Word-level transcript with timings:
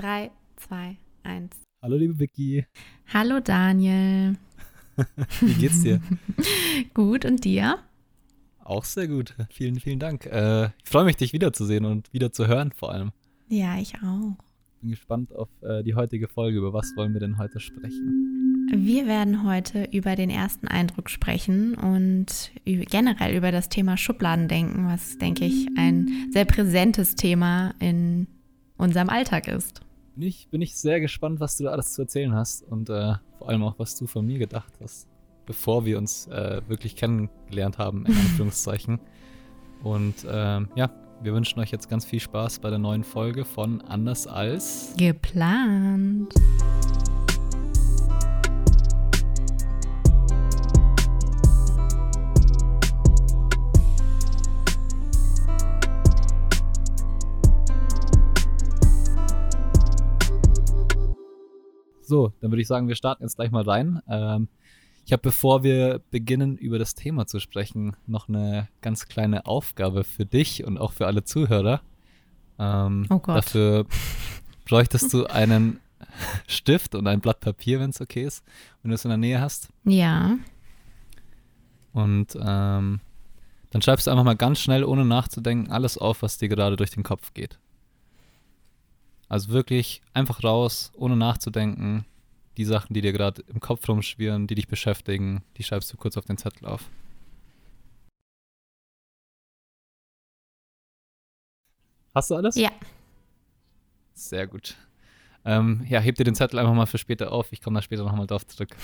3, 0.00 0.30
2, 0.56 0.96
1. 1.24 1.50
Hallo, 1.82 1.96
liebe 1.98 2.18
Vicky. 2.18 2.64
Hallo, 3.12 3.38
Daniel. 3.38 4.34
Wie 5.42 5.52
geht's 5.52 5.82
dir? 5.82 6.00
gut, 6.94 7.26
und 7.26 7.44
dir? 7.44 7.76
Auch 8.60 8.84
sehr 8.84 9.08
gut. 9.08 9.34
Vielen, 9.50 9.78
vielen 9.78 9.98
Dank. 9.98 10.24
Äh, 10.24 10.70
ich 10.82 10.88
freue 10.90 11.04
mich, 11.04 11.16
dich 11.16 11.34
wiederzusehen 11.34 11.84
und 11.84 12.10
wieder 12.14 12.32
zu 12.32 12.48
hören, 12.48 12.72
vor 12.72 12.92
allem. 12.92 13.12
Ja, 13.48 13.78
ich 13.78 13.94
auch. 13.96 14.38
Bin 14.80 14.88
gespannt 14.88 15.34
auf 15.34 15.50
äh, 15.60 15.82
die 15.82 15.94
heutige 15.94 16.28
Folge. 16.28 16.56
Über 16.56 16.72
was 16.72 16.96
wollen 16.96 17.12
wir 17.12 17.20
denn 17.20 17.36
heute 17.36 17.60
sprechen? 17.60 18.68
Wir 18.74 19.06
werden 19.06 19.44
heute 19.44 19.84
über 19.92 20.16
den 20.16 20.30
ersten 20.30 20.66
Eindruck 20.66 21.10
sprechen 21.10 21.74
und 21.74 22.52
generell 22.64 23.36
über 23.36 23.52
das 23.52 23.68
Thema 23.68 23.98
Schubladendenken, 23.98 24.86
was, 24.86 25.18
denke 25.18 25.44
ich, 25.44 25.68
ein 25.76 26.30
sehr 26.30 26.46
präsentes 26.46 27.16
Thema 27.16 27.74
in 27.80 28.28
unserem 28.78 29.10
Alltag 29.10 29.46
ist. 29.46 29.82
Bin 30.16 30.26
ich, 30.26 30.48
bin 30.48 30.60
ich 30.60 30.76
sehr 30.76 31.00
gespannt, 31.00 31.40
was 31.40 31.56
du 31.56 31.64
da 31.64 31.70
alles 31.70 31.94
zu 31.94 32.02
erzählen 32.02 32.34
hast 32.34 32.62
und 32.64 32.90
äh, 32.90 33.14
vor 33.38 33.48
allem 33.48 33.62
auch, 33.62 33.78
was 33.78 33.96
du 33.96 34.06
von 34.06 34.26
mir 34.26 34.38
gedacht 34.38 34.72
hast, 34.82 35.06
bevor 35.46 35.84
wir 35.84 35.98
uns 35.98 36.26
äh, 36.26 36.60
wirklich 36.66 36.96
kennengelernt 36.96 37.78
haben, 37.78 38.04
in 38.06 38.16
Anführungszeichen. 38.16 39.00
und 39.82 40.26
ähm, 40.28 40.68
ja, 40.74 40.90
wir 41.22 41.32
wünschen 41.32 41.60
euch 41.60 41.70
jetzt 41.70 41.88
ganz 41.88 42.04
viel 42.04 42.20
Spaß 42.20 42.58
bei 42.58 42.70
der 42.70 42.78
neuen 42.78 43.04
Folge 43.04 43.44
von 43.44 43.82
Anders 43.82 44.26
als 44.26 44.94
geplant. 44.96 46.34
So, 62.10 62.32
dann 62.40 62.50
würde 62.50 62.60
ich 62.60 62.66
sagen, 62.66 62.88
wir 62.88 62.96
starten 62.96 63.22
jetzt 63.22 63.36
gleich 63.36 63.52
mal 63.52 63.62
rein. 63.62 64.02
Ähm, 64.08 64.48
ich 65.06 65.12
habe, 65.12 65.22
bevor 65.22 65.62
wir 65.62 66.00
beginnen, 66.10 66.56
über 66.56 66.76
das 66.80 66.96
Thema 66.96 67.28
zu 67.28 67.38
sprechen, 67.38 67.96
noch 68.08 68.28
eine 68.28 68.66
ganz 68.80 69.06
kleine 69.06 69.46
Aufgabe 69.46 70.02
für 70.02 70.26
dich 70.26 70.64
und 70.64 70.76
auch 70.76 70.90
für 70.90 71.06
alle 71.06 71.22
Zuhörer. 71.22 71.82
Ähm, 72.58 73.06
oh 73.10 73.20
Gott. 73.20 73.36
Dafür 73.36 73.86
bräuchtest 74.64 75.14
du 75.14 75.26
einen 75.26 75.78
Stift 76.48 76.96
und 76.96 77.06
ein 77.06 77.20
Blatt 77.20 77.38
Papier, 77.38 77.78
wenn 77.78 77.90
es 77.90 78.00
okay 78.00 78.24
ist, 78.24 78.44
wenn 78.82 78.88
du 78.88 78.96
es 78.96 79.04
in 79.04 79.10
der 79.10 79.18
Nähe 79.18 79.40
hast. 79.40 79.68
Ja. 79.84 80.36
Und 81.92 82.34
ähm, 82.34 82.98
dann 83.70 83.82
schreibst 83.82 84.08
du 84.08 84.10
einfach 84.10 84.24
mal 84.24 84.34
ganz 84.34 84.58
schnell, 84.58 84.82
ohne 84.82 85.04
nachzudenken, 85.04 85.70
alles 85.70 85.96
auf, 85.96 86.22
was 86.22 86.38
dir 86.38 86.48
gerade 86.48 86.74
durch 86.74 86.90
den 86.90 87.04
Kopf 87.04 87.34
geht. 87.34 87.60
Also 89.30 89.50
wirklich 89.50 90.02
einfach 90.12 90.42
raus, 90.42 90.90
ohne 90.96 91.16
nachzudenken. 91.16 92.04
Die 92.56 92.64
Sachen, 92.64 92.94
die 92.94 93.00
dir 93.00 93.12
gerade 93.12 93.44
im 93.46 93.60
Kopf 93.60 93.88
rumschwirren, 93.88 94.48
die 94.48 94.56
dich 94.56 94.66
beschäftigen, 94.66 95.44
die 95.56 95.62
schreibst 95.62 95.92
du 95.92 95.96
kurz 95.96 96.16
auf 96.16 96.24
den 96.24 96.36
Zettel 96.36 96.66
auf. 96.66 96.90
Hast 102.12 102.30
du 102.30 102.34
alles? 102.34 102.56
Ja. 102.56 102.72
Sehr 104.14 104.48
gut. 104.48 104.74
Ähm, 105.44 105.86
ja, 105.88 106.00
heb 106.00 106.16
dir 106.16 106.24
den 106.24 106.34
Zettel 106.34 106.58
einfach 106.58 106.74
mal 106.74 106.86
für 106.86 106.98
später 106.98 107.30
auf. 107.30 107.52
Ich 107.52 107.62
komme 107.62 107.78
da 107.78 107.82
später 107.82 108.02
nochmal 108.02 108.26
drauf 108.26 108.44
zurück. 108.48 108.74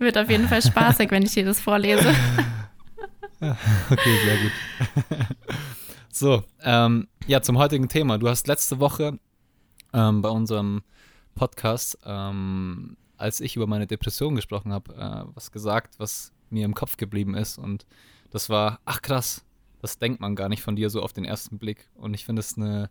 Wird 0.00 0.18
auf 0.18 0.28
jeden 0.28 0.48
Fall 0.48 0.62
spaßig, 0.62 1.12
wenn 1.12 1.22
ich 1.22 1.32
dir 1.32 1.44
das 1.44 1.60
vorlese. 1.60 2.12
okay, 3.40 4.18
sehr 4.24 4.36
gut. 4.36 4.52
so, 6.10 6.42
ähm, 6.64 7.06
ja, 7.28 7.40
zum 7.40 7.56
heutigen 7.56 7.88
Thema. 7.88 8.18
Du 8.18 8.28
hast 8.28 8.48
letzte 8.48 8.80
Woche 8.80 9.20
ähm, 9.92 10.22
bei 10.22 10.28
unserem 10.28 10.82
Podcast, 11.34 11.98
ähm, 12.04 12.96
als 13.16 13.40
ich 13.40 13.56
über 13.56 13.66
meine 13.66 13.86
Depression 13.86 14.34
gesprochen 14.34 14.72
habe, 14.72 14.94
äh, 14.94 15.34
was 15.34 15.52
gesagt, 15.52 15.98
was 15.98 16.32
mir 16.50 16.64
im 16.64 16.74
Kopf 16.74 16.96
geblieben 16.96 17.34
ist. 17.34 17.58
Und 17.58 17.86
das 18.30 18.48
war, 18.48 18.80
ach 18.84 19.02
krass, 19.02 19.44
das 19.80 19.98
denkt 19.98 20.20
man 20.20 20.36
gar 20.36 20.48
nicht 20.48 20.62
von 20.62 20.76
dir 20.76 20.90
so 20.90 21.02
auf 21.02 21.12
den 21.12 21.24
ersten 21.24 21.58
Blick. 21.58 21.88
Und 21.94 22.14
ich 22.14 22.24
finde 22.24 22.40
es 22.40 22.56
eine 22.56 22.90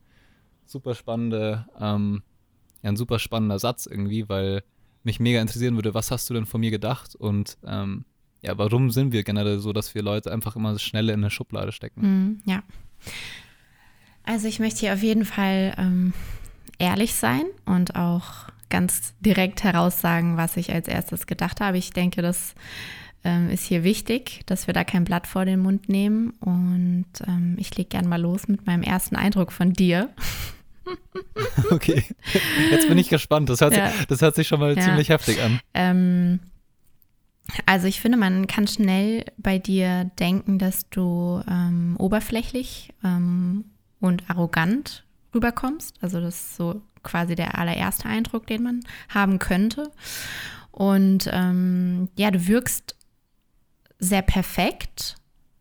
super 0.65 0.95
spannende, 0.95 1.67
ähm, 1.79 2.23
ja, 2.81 2.89
ein 2.89 2.97
super 2.97 3.19
spannender 3.19 3.59
Satz 3.59 3.85
irgendwie, 3.85 4.29
weil 4.29 4.63
mich 5.03 5.19
mega 5.19 5.41
interessieren 5.41 5.75
würde, 5.75 5.93
was 5.93 6.11
hast 6.11 6.29
du 6.29 6.33
denn 6.33 6.45
von 6.45 6.61
mir 6.61 6.71
gedacht 6.71 7.15
und 7.15 7.57
ähm, 7.65 8.05
ja, 8.41 8.57
warum 8.57 8.89
sind 8.89 9.11
wir 9.11 9.23
generell 9.23 9.59
so, 9.59 9.73
dass 9.73 9.93
wir 9.95 10.01
Leute 10.01 10.31
einfach 10.31 10.55
immer 10.55 10.77
schnell 10.79 11.09
in 11.09 11.19
eine 11.19 11.29
Schublade 11.29 11.71
stecken? 11.71 12.01
Mm, 12.01 12.41
ja. 12.45 12.63
Also 14.23 14.47
ich 14.47 14.59
möchte 14.59 14.81
hier 14.81 14.93
auf 14.93 15.03
jeden 15.03 15.25
Fall 15.25 15.73
ähm, 15.77 16.13
ehrlich 16.79 17.13
sein 17.13 17.43
und 17.65 17.95
auch 17.95 18.49
ganz 18.69 19.13
direkt 19.19 19.63
heraussagen, 19.63 20.37
was 20.37 20.57
ich 20.57 20.73
als 20.73 20.87
erstes 20.87 21.27
gedacht 21.27 21.61
habe. 21.61 21.77
Ich 21.77 21.91
denke, 21.91 22.21
das 22.21 22.55
ähm, 23.23 23.49
ist 23.49 23.65
hier 23.65 23.83
wichtig, 23.83 24.41
dass 24.45 24.67
wir 24.67 24.73
da 24.73 24.83
kein 24.83 25.03
Blatt 25.03 25.27
vor 25.27 25.45
den 25.45 25.59
Mund 25.59 25.89
nehmen. 25.89 26.31
Und 26.39 27.07
ähm, 27.27 27.55
ich 27.59 27.75
lege 27.75 27.89
gern 27.89 28.07
mal 28.07 28.21
los 28.21 28.47
mit 28.47 28.65
meinem 28.65 28.83
ersten 28.83 29.15
Eindruck 29.15 29.51
von 29.51 29.73
dir. 29.73 30.09
Okay, 31.69 32.03
jetzt 32.71 32.87
bin 32.87 32.97
ich 32.97 33.09
gespannt. 33.09 33.47
Das 33.47 33.61
hört, 33.61 33.77
ja. 33.77 33.91
sich, 33.91 34.05
das 34.07 34.21
hört 34.23 34.33
sich 34.33 34.47
schon 34.47 34.59
mal 34.59 34.75
ja. 34.75 34.81
ziemlich 34.81 35.09
heftig 35.09 35.39
an. 35.39 35.59
Ähm, 35.75 36.39
also 37.67 37.85
ich 37.85 38.01
finde, 38.01 38.17
man 38.17 38.47
kann 38.47 38.67
schnell 38.67 39.25
bei 39.37 39.59
dir 39.59 40.09
denken, 40.19 40.57
dass 40.57 40.89
du 40.89 41.43
ähm, 41.47 41.95
oberflächlich 41.99 42.91
ähm, 43.03 43.65
und 43.99 44.29
arrogant 44.31 45.03
rüberkommst. 45.33 45.95
Also 46.01 46.19
das 46.19 46.35
ist 46.35 46.55
so 46.55 46.81
quasi 47.03 47.35
der 47.35 47.57
allererste 47.57 48.05
Eindruck, 48.07 48.47
den 48.47 48.63
man 48.63 48.79
haben 49.09 49.39
könnte. 49.39 49.91
Und 50.71 51.29
ähm, 51.31 52.09
ja, 52.17 52.31
du 52.31 52.47
wirkst 52.47 52.95
sehr 53.99 54.21
perfekt 54.21 55.15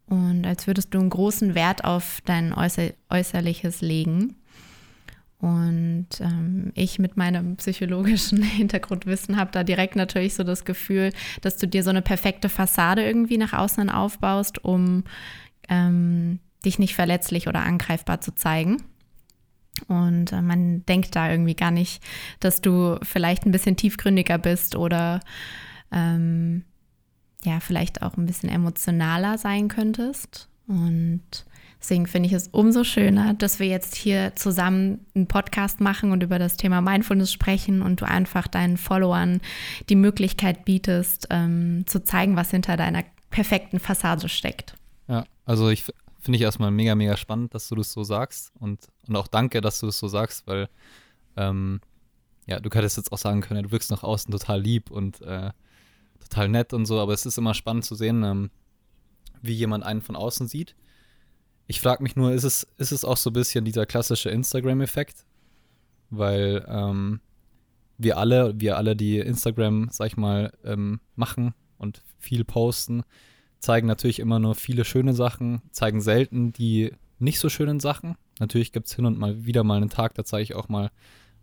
und 0.06 0.46
als 0.46 0.66
würdest 0.66 0.94
du 0.94 1.00
einen 1.00 1.10
großen 1.10 1.54
Wert 1.54 1.84
auf 1.84 2.20
dein 2.24 2.52
Äußer 2.52 2.90
Äußerliches 3.10 3.80
legen. 3.80 4.36
Und 5.40 6.08
ähm, 6.20 6.72
ich 6.74 6.98
mit 6.98 7.16
meinem 7.16 7.56
psychologischen 7.56 8.42
Hintergrundwissen 8.42 9.36
habe 9.36 9.52
da 9.52 9.62
direkt 9.62 9.94
natürlich 9.94 10.34
so 10.34 10.42
das 10.42 10.64
Gefühl, 10.64 11.12
dass 11.42 11.58
du 11.58 11.68
dir 11.68 11.84
so 11.84 11.90
eine 11.90 12.02
perfekte 12.02 12.48
Fassade 12.48 13.04
irgendwie 13.04 13.38
nach 13.38 13.52
außen 13.52 13.88
aufbaust, 13.88 14.64
um 14.64 15.04
ähm, 15.68 16.40
dich 16.64 16.78
nicht 16.80 16.96
verletzlich 16.96 17.46
oder 17.46 17.60
angreifbar 17.60 18.20
zu 18.20 18.34
zeigen. 18.34 18.82
Und 19.88 20.32
äh, 20.32 20.42
man 20.42 20.84
denkt 20.86 21.14
da 21.14 21.30
irgendwie 21.30 21.54
gar 21.54 21.70
nicht, 21.70 22.02
dass 22.40 22.60
du 22.60 22.98
vielleicht 23.02 23.46
ein 23.46 23.52
bisschen 23.52 23.76
tiefgründiger 23.76 24.38
bist 24.38 24.76
oder 24.76 25.20
ähm, 25.92 26.64
ja, 27.44 27.60
vielleicht 27.60 28.02
auch 28.02 28.16
ein 28.16 28.26
bisschen 28.26 28.48
emotionaler 28.48 29.38
sein 29.38 29.68
könntest. 29.68 30.48
Und 30.66 31.22
deswegen 31.80 32.06
finde 32.06 32.28
ich 32.28 32.32
es 32.32 32.48
umso 32.48 32.84
schöner, 32.84 33.34
dass 33.34 33.58
wir 33.58 33.68
jetzt 33.68 33.94
hier 33.94 34.34
zusammen 34.34 35.06
einen 35.14 35.26
Podcast 35.26 35.80
machen 35.80 36.12
und 36.12 36.22
über 36.22 36.38
das 36.38 36.56
Thema 36.56 36.80
Mindfulness 36.80 37.32
sprechen 37.32 37.82
und 37.82 38.00
du 38.00 38.06
einfach 38.06 38.48
deinen 38.48 38.76
Followern 38.76 39.40
die 39.88 39.96
Möglichkeit 39.96 40.64
bietest, 40.64 41.28
ähm, 41.30 41.84
zu 41.86 42.02
zeigen, 42.02 42.36
was 42.36 42.50
hinter 42.50 42.76
deiner 42.76 43.04
perfekten 43.30 43.78
Fassade 43.78 44.28
steckt. 44.28 44.74
Ja, 45.06 45.24
also 45.44 45.70
ich 45.70 45.84
finde 46.20 46.36
ich 46.36 46.42
erstmal 46.42 46.70
mega, 46.70 46.94
mega 46.94 47.16
spannend, 47.16 47.54
dass 47.54 47.68
du 47.68 47.74
das 47.74 47.92
so 47.92 48.02
sagst 48.02 48.52
und, 48.58 48.80
und 49.08 49.16
auch 49.16 49.28
danke, 49.28 49.60
dass 49.60 49.80
du 49.80 49.86
das 49.86 49.98
so 49.98 50.08
sagst, 50.08 50.46
weil 50.46 50.68
ähm, 51.36 51.80
ja, 52.46 52.60
du 52.60 52.70
könntest 52.70 52.96
jetzt 52.96 53.12
auch 53.12 53.18
sagen 53.18 53.40
können, 53.40 53.64
du 53.64 53.72
wirkst 53.72 53.90
nach 53.90 54.02
außen 54.02 54.30
total 54.30 54.60
lieb 54.60 54.90
und 54.90 55.20
äh, 55.22 55.50
total 56.20 56.48
nett 56.48 56.72
und 56.72 56.86
so, 56.86 57.00
aber 57.00 57.12
es 57.12 57.26
ist 57.26 57.38
immer 57.38 57.54
spannend 57.54 57.84
zu 57.84 57.94
sehen, 57.94 58.22
ähm, 58.22 58.50
wie 59.42 59.52
jemand 59.52 59.84
einen 59.84 60.02
von 60.02 60.16
außen 60.16 60.48
sieht. 60.48 60.74
Ich 61.66 61.80
frage 61.80 62.02
mich 62.02 62.16
nur, 62.16 62.32
ist 62.32 62.44
es, 62.44 62.66
ist 62.78 62.92
es 62.92 63.04
auch 63.04 63.16
so 63.16 63.30
ein 63.30 63.34
bisschen 63.34 63.64
dieser 63.64 63.86
klassische 63.86 64.30
Instagram-Effekt? 64.30 65.26
Weil 66.10 66.64
ähm, 66.66 67.20
wir 67.98 68.16
alle, 68.16 68.58
wir 68.58 68.78
alle, 68.78 68.96
die 68.96 69.18
Instagram, 69.18 69.88
sag 69.90 70.06
ich 70.06 70.16
mal, 70.16 70.52
ähm, 70.64 71.00
machen 71.14 71.54
und 71.76 72.02
viel 72.18 72.44
posten, 72.44 73.02
zeigen 73.58 73.86
natürlich 73.86 74.20
immer 74.20 74.38
nur 74.38 74.54
viele 74.54 74.84
schöne 74.84 75.12
Sachen, 75.12 75.60
zeigen 75.70 76.00
selten 76.00 76.52
die 76.52 76.92
nicht 77.18 77.40
so 77.40 77.48
schönen 77.48 77.80
Sachen. 77.80 78.16
Natürlich 78.40 78.72
gibt 78.72 78.86
es 78.86 78.94
hin 78.94 79.06
und 79.06 79.18
mal 79.18 79.44
wieder 79.44 79.64
mal 79.64 79.76
einen 79.76 79.90
Tag, 79.90 80.14
da 80.14 80.24
zeige 80.24 80.42
ich 80.42 80.54
auch 80.54 80.68
mal, 80.68 80.90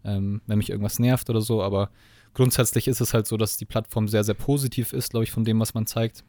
ähm, 0.03 0.41
wenn 0.45 0.57
mich 0.57 0.69
irgendwas 0.69 0.99
nervt 0.99 1.29
oder 1.29 1.41
so, 1.41 1.63
aber 1.63 1.89
grundsätzlich 2.33 2.87
ist 2.87 3.01
es 3.01 3.13
halt 3.13 3.27
so, 3.27 3.37
dass 3.37 3.57
die 3.57 3.65
Plattform 3.65 4.07
sehr, 4.07 4.23
sehr 4.23 4.35
positiv 4.35 4.93
ist, 4.93 5.09
glaube 5.11 5.23
ich, 5.23 5.31
von 5.31 5.43
dem, 5.45 5.59
was 5.59 5.73
man 5.73 5.87
zeigt. 5.87 6.23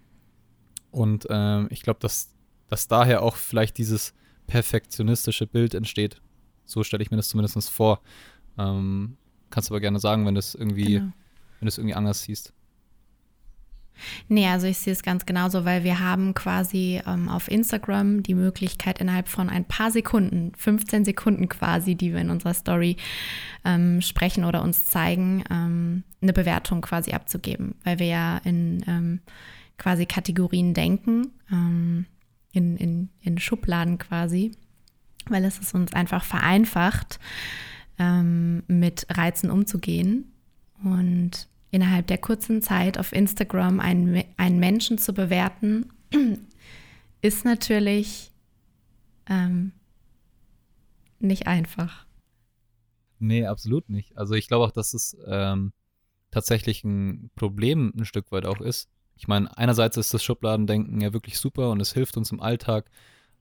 Und 0.90 1.26
ähm, 1.30 1.68
ich 1.70 1.82
glaube, 1.82 2.00
dass, 2.00 2.34
dass 2.68 2.88
daher 2.88 3.22
auch 3.22 3.36
vielleicht 3.36 3.76
dieses 3.78 4.14
perfektionistische 4.46 5.46
Bild 5.46 5.74
entsteht. 5.74 6.22
So 6.64 6.82
stelle 6.84 7.02
ich 7.02 7.10
mir 7.10 7.16
das 7.16 7.28
zumindest 7.28 7.70
vor. 7.70 8.00
Ähm, 8.58 9.16
kannst 9.50 9.68
du 9.68 9.74
aber 9.74 9.80
gerne 9.80 10.00
sagen, 10.00 10.26
wenn 10.26 10.34
du 10.34 10.38
es 10.38 10.54
irgendwie, 10.54 10.94
genau. 10.94 11.12
wenn 11.60 11.66
du 11.66 11.68
es 11.68 11.78
irgendwie 11.78 11.94
anders 11.94 12.22
siehst. 12.22 12.52
Nee, 14.28 14.46
also 14.46 14.66
ich 14.66 14.78
sehe 14.78 14.92
es 14.92 15.02
ganz 15.02 15.26
genauso, 15.26 15.64
weil 15.64 15.84
wir 15.84 16.00
haben 16.00 16.34
quasi 16.34 17.00
ähm, 17.06 17.28
auf 17.28 17.50
Instagram 17.50 18.22
die 18.22 18.34
Möglichkeit, 18.34 19.00
innerhalb 19.00 19.28
von 19.28 19.48
ein 19.48 19.64
paar 19.64 19.90
Sekunden, 19.90 20.52
15 20.56 21.04
Sekunden 21.04 21.48
quasi, 21.48 21.94
die 21.94 22.12
wir 22.12 22.20
in 22.20 22.30
unserer 22.30 22.54
Story 22.54 22.96
ähm, 23.64 24.00
sprechen 24.02 24.44
oder 24.44 24.62
uns 24.62 24.86
zeigen, 24.86 25.44
ähm, 25.50 26.02
eine 26.20 26.32
Bewertung 26.32 26.80
quasi 26.80 27.12
abzugeben, 27.12 27.74
weil 27.84 27.98
wir 27.98 28.06
ja 28.06 28.38
in 28.38 28.84
ähm, 28.86 29.20
quasi 29.78 30.06
Kategorien 30.06 30.74
denken, 30.74 31.32
ähm, 31.50 32.06
in, 32.52 32.76
in, 32.76 33.10
in 33.20 33.38
Schubladen 33.38 33.98
quasi, 33.98 34.52
weil 35.28 35.44
es 35.44 35.58
es 35.60 35.74
uns 35.74 35.92
einfach 35.92 36.24
vereinfacht, 36.24 37.18
ähm, 37.98 38.62
mit 38.66 39.06
Reizen 39.10 39.50
umzugehen. 39.50 40.32
Und 40.82 41.48
innerhalb 41.76 42.06
der 42.06 42.16
kurzen 42.16 42.62
Zeit 42.62 42.98
auf 42.98 43.12
Instagram 43.12 43.80
einen, 43.80 44.24
einen 44.38 44.58
Menschen 44.58 44.96
zu 44.96 45.12
bewerten, 45.12 45.92
ist 47.20 47.44
natürlich 47.44 48.32
ähm, 49.28 49.72
nicht 51.20 51.46
einfach. 51.46 52.06
Nee, 53.18 53.44
absolut 53.44 53.90
nicht. 53.90 54.16
Also 54.16 54.34
ich 54.34 54.48
glaube 54.48 54.64
auch, 54.64 54.70
dass 54.70 54.94
es 54.94 55.18
ähm, 55.26 55.74
tatsächlich 56.30 56.82
ein 56.82 57.30
Problem 57.36 57.92
ein 57.94 58.06
Stück 58.06 58.32
weit 58.32 58.46
auch 58.46 58.62
ist. 58.62 58.88
Ich 59.14 59.28
meine, 59.28 59.54
einerseits 59.58 59.98
ist 59.98 60.14
das 60.14 60.24
Schubladendenken 60.24 61.02
ja 61.02 61.12
wirklich 61.12 61.38
super 61.38 61.70
und 61.70 61.80
es 61.80 61.92
hilft 61.92 62.16
uns 62.16 62.32
im 62.32 62.40
Alltag, 62.40 62.90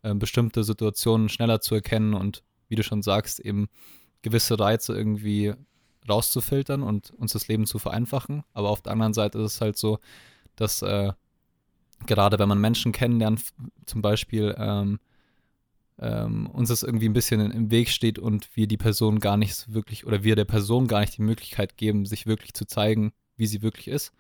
äh, 0.02 0.14
bestimmte 0.14 0.66
Situationen 0.66 1.30
schneller 1.30 1.62
zu 1.62 1.74
erkennen 1.74 2.14
und 2.14 2.44
wie 2.68 2.76
du 2.76 2.84
schon 2.84 3.02
sagst, 3.02 3.40
eben 3.40 3.68
gewisse 4.24 4.60
Reize 4.60 4.94
irgendwie 4.94 5.54
rauszufiltern 6.08 6.84
und 6.84 7.12
uns 7.12 7.34
das 7.34 7.48
Leben 7.48 7.66
zu 7.66 7.80
vereinfachen. 7.80 8.44
Aber 8.54 8.70
auf 8.70 8.82
der 8.82 8.94
anderen 8.94 9.14
Seite 9.14 9.40
ist 9.40 9.56
es 9.56 9.62
halt 9.62 9.78
so, 9.78 10.00
dass 10.56 10.82
äh, 10.82 11.14
gerade 12.06 12.40
wenn 12.40 12.50
man 12.50 12.60
Menschen 12.60 12.92
kennenlernt, 12.92 13.42
zum 13.86 14.02
Beispiel 14.02 14.56
ähm, 14.58 15.00
ähm, 16.00 16.48
uns 16.48 16.70
das 16.70 16.84
irgendwie 16.84 17.08
ein 17.08 17.14
bisschen 17.14 17.52
im 17.52 17.72
Weg 17.72 17.90
steht 17.90 18.20
und 18.20 18.56
wir 18.56 18.68
die 18.68 18.78
Person 18.78 19.20
gar 19.20 19.38
nicht 19.38 19.74
wirklich 19.74 20.06
oder 20.06 20.24
wir 20.24 20.36
der 20.36 20.46
Person 20.46 20.88
gar 20.88 21.00
nicht 21.00 21.18
die 21.18 21.22
Möglichkeit 21.22 21.78
geben, 21.78 22.06
sich 22.06 22.26
wirklich 22.26 22.54
zu 22.54 22.66
zeigen, 22.66 23.14
wie 23.38 23.48
sie 23.48 23.62
wirklich 23.62 23.88
ist. 23.88 24.12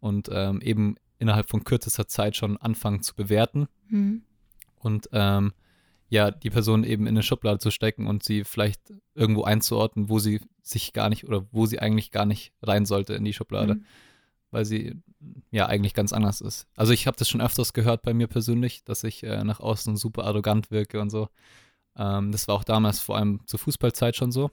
Und 0.00 0.28
ähm, 0.32 0.60
eben 0.60 0.96
innerhalb 1.18 1.48
von 1.48 1.64
kürzester 1.64 2.06
Zeit 2.06 2.36
schon 2.36 2.56
anfangen 2.56 3.02
zu 3.02 3.14
bewerten. 3.14 3.68
Mhm. 3.88 4.22
Und 4.76 5.08
ähm, 5.12 5.52
ja, 6.08 6.30
die 6.30 6.50
Person 6.50 6.84
eben 6.84 7.06
in 7.06 7.14
eine 7.14 7.22
Schublade 7.22 7.58
zu 7.58 7.70
stecken 7.70 8.06
und 8.06 8.22
sie 8.22 8.44
vielleicht 8.44 8.92
irgendwo 9.14 9.44
einzuordnen, 9.44 10.08
wo 10.08 10.18
sie 10.18 10.40
sich 10.62 10.92
gar 10.92 11.08
nicht 11.08 11.24
oder 11.24 11.46
wo 11.50 11.66
sie 11.66 11.80
eigentlich 11.80 12.10
gar 12.10 12.26
nicht 12.26 12.52
rein 12.62 12.86
sollte 12.86 13.14
in 13.14 13.24
die 13.24 13.32
Schublade, 13.32 13.76
mhm. 13.76 13.84
weil 14.50 14.64
sie 14.64 15.02
ja 15.50 15.66
eigentlich 15.66 15.94
ganz 15.94 16.12
anders 16.12 16.40
ist. 16.40 16.66
Also 16.76 16.92
ich 16.92 17.06
habe 17.06 17.16
das 17.16 17.28
schon 17.28 17.40
öfters 17.40 17.72
gehört 17.72 18.02
bei 18.02 18.14
mir 18.14 18.26
persönlich, 18.26 18.84
dass 18.84 19.04
ich 19.04 19.22
äh, 19.22 19.42
nach 19.44 19.60
außen 19.60 19.96
super 19.96 20.24
arrogant 20.24 20.70
wirke 20.70 21.00
und 21.00 21.10
so. 21.10 21.28
Ähm, 21.96 22.32
das 22.32 22.48
war 22.48 22.54
auch 22.56 22.64
damals 22.64 23.00
vor 23.00 23.16
allem 23.16 23.40
zur 23.46 23.58
Fußballzeit 23.60 24.16
schon 24.16 24.32
so. 24.32 24.50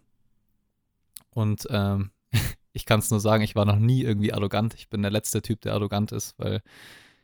Und 1.32 1.68
ähm, 1.70 2.12
ich 2.74 2.86
kann 2.86 3.00
es 3.00 3.12
nur 3.12 3.20
sagen, 3.20 3.44
ich 3.44 3.56
war 3.56 3.66
noch 3.66 3.80
nie 3.80 4.04
irgendwie 4.04 4.34
arrogant. 4.34 4.74
Ich 4.76 4.90
bin 4.90 5.02
der 5.02 5.12
letzte 5.12 5.42
Typ, 5.42 5.62
der 5.62 5.74
arrogant 5.74 6.12
ist, 6.12 6.38
weil 6.38 6.62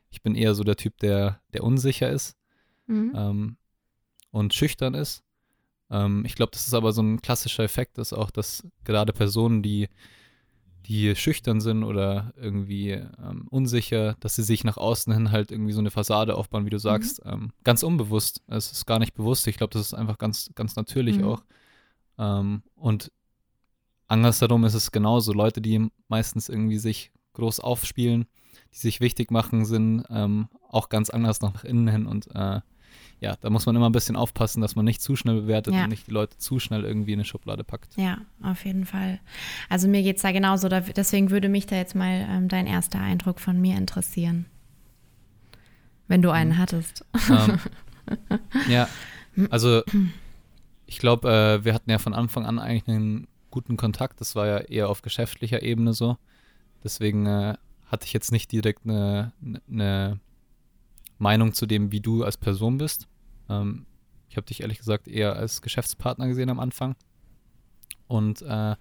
ich 0.09 0.21
bin 0.21 0.35
eher 0.35 0.55
so 0.55 0.63
der 0.63 0.75
Typ, 0.75 0.97
der, 0.99 1.41
der 1.53 1.63
unsicher 1.63 2.09
ist. 2.09 2.37
Mhm. 2.87 3.13
Ähm, 3.15 3.57
und 4.37 4.53
schüchtern 4.53 4.93
ist. 4.93 5.23
Ähm, 5.89 6.23
ich 6.25 6.35
glaube, 6.35 6.51
das 6.51 6.67
ist 6.67 6.73
aber 6.73 6.91
so 6.91 7.01
ein 7.01 7.21
klassischer 7.21 7.63
Effekt, 7.63 7.97
dass 7.97 8.13
auch, 8.13 8.31
dass 8.31 8.67
gerade 8.83 9.13
Personen, 9.13 9.63
die, 9.63 9.89
die 10.85 11.15
schüchtern 11.15 11.59
sind 11.59 11.83
oder 11.83 12.33
irgendwie 12.37 12.91
ähm, 12.91 13.47
unsicher, 13.49 14.15
dass 14.19 14.35
sie 14.35 14.43
sich 14.43 14.63
nach 14.63 14.77
außen 14.77 15.13
hin 15.13 15.31
halt 15.31 15.51
irgendwie 15.51 15.73
so 15.73 15.79
eine 15.79 15.91
Fassade 15.91 16.35
aufbauen, 16.35 16.65
wie 16.65 16.69
du 16.69 16.77
mhm. 16.77 16.81
sagst, 16.81 17.25
mhm. 17.25 17.31
ähm, 17.31 17.53
ganz 17.63 17.83
unbewusst. 17.83 18.41
Es 18.47 18.71
ist 18.71 18.85
gar 18.85 18.99
nicht 18.99 19.13
bewusst. 19.13 19.47
Ich 19.47 19.57
glaube, 19.57 19.73
das 19.73 19.81
ist 19.81 19.93
einfach 19.93 20.17
ganz, 20.17 20.51
ganz 20.55 20.75
natürlich 20.75 21.17
mhm. 21.17 21.23
auch. 21.25 21.43
Ähm, 22.17 22.63
und 22.75 23.11
andersherum 24.07 24.63
ist 24.65 24.75
es 24.75 24.91
genauso. 24.91 25.33
Leute, 25.33 25.61
die 25.61 25.89
meistens 26.07 26.49
irgendwie 26.49 26.77
sich 26.77 27.11
groß 27.33 27.59
aufspielen, 27.59 28.25
die 28.73 28.79
sich 28.79 28.99
wichtig 28.99 29.31
machen, 29.31 29.65
sind 29.65 30.05
ähm, 30.09 30.47
auch 30.69 30.89
ganz 30.89 31.09
anders 31.09 31.41
nach 31.41 31.63
innen 31.63 31.87
hin 31.87 32.05
und 32.07 32.27
äh, 32.33 32.61
ja, 33.19 33.35
da 33.41 33.49
muss 33.49 33.65
man 33.65 33.75
immer 33.75 33.89
ein 33.89 33.93
bisschen 33.93 34.15
aufpassen, 34.15 34.61
dass 34.61 34.75
man 34.75 34.85
nicht 34.85 35.01
zu 35.01 35.15
schnell 35.15 35.41
bewertet 35.41 35.73
ja. 35.73 35.83
und 35.83 35.89
nicht 35.89 36.07
die 36.07 36.11
Leute 36.11 36.37
zu 36.37 36.59
schnell 36.59 36.83
irgendwie 36.83 37.13
in 37.13 37.19
eine 37.19 37.25
Schublade 37.25 37.63
packt. 37.63 37.95
Ja, 37.95 38.19
auf 38.43 38.63
jeden 38.65 38.85
Fall. 38.85 39.19
Also 39.69 39.87
mir 39.87 40.03
geht 40.03 40.17
es 40.17 40.21
da 40.21 40.31
genauso. 40.31 40.69
Deswegen 40.69 41.31
würde 41.31 41.49
mich 41.49 41.65
da 41.65 41.75
jetzt 41.75 41.95
mal 41.95 42.27
ähm, 42.29 42.47
dein 42.47 42.67
erster 42.67 42.99
Eindruck 42.99 43.39
von 43.39 43.59
mir 43.59 43.75
interessieren. 43.75 44.45
Wenn 46.07 46.21
du 46.21 46.29
einen 46.29 46.51
mhm. 46.51 46.57
hattest. 46.57 47.05
Ähm, 47.29 47.59
ja, 48.69 48.87
also 49.49 49.81
ich 50.85 50.99
glaube, 50.99 51.29
äh, 51.29 51.65
wir 51.65 51.73
hatten 51.73 51.89
ja 51.89 51.97
von 51.97 52.13
Anfang 52.13 52.45
an 52.45 52.59
eigentlich 52.59 52.87
einen 52.87 53.27
guten 53.51 53.77
Kontakt. 53.77 54.21
Das 54.21 54.35
war 54.35 54.47
ja 54.47 54.57
eher 54.59 54.89
auf 54.89 55.01
geschäftlicher 55.01 55.63
Ebene 55.63 55.93
so. 55.93 56.17
Deswegen 56.83 57.25
äh, 57.25 57.55
hatte 57.87 58.05
ich 58.05 58.13
jetzt 58.13 58.31
nicht 58.31 58.51
direkt 58.51 58.85
eine, 58.85 59.33
eine 59.69 60.19
Meinung 61.17 61.53
zu 61.53 61.65
dem, 61.65 61.91
wie 61.91 61.99
du 61.99 62.23
als 62.23 62.37
Person 62.37 62.77
bist. 62.77 63.07
Ähm, 63.49 63.85
ich 64.29 64.37
habe 64.37 64.45
dich 64.45 64.61
ehrlich 64.61 64.79
gesagt 64.79 65.07
eher 65.07 65.35
als 65.35 65.61
Geschäftspartner 65.61 66.27
gesehen 66.27 66.49
am 66.49 66.59
Anfang. 66.59 66.95
Und 68.07 68.41
äh, 68.41 68.75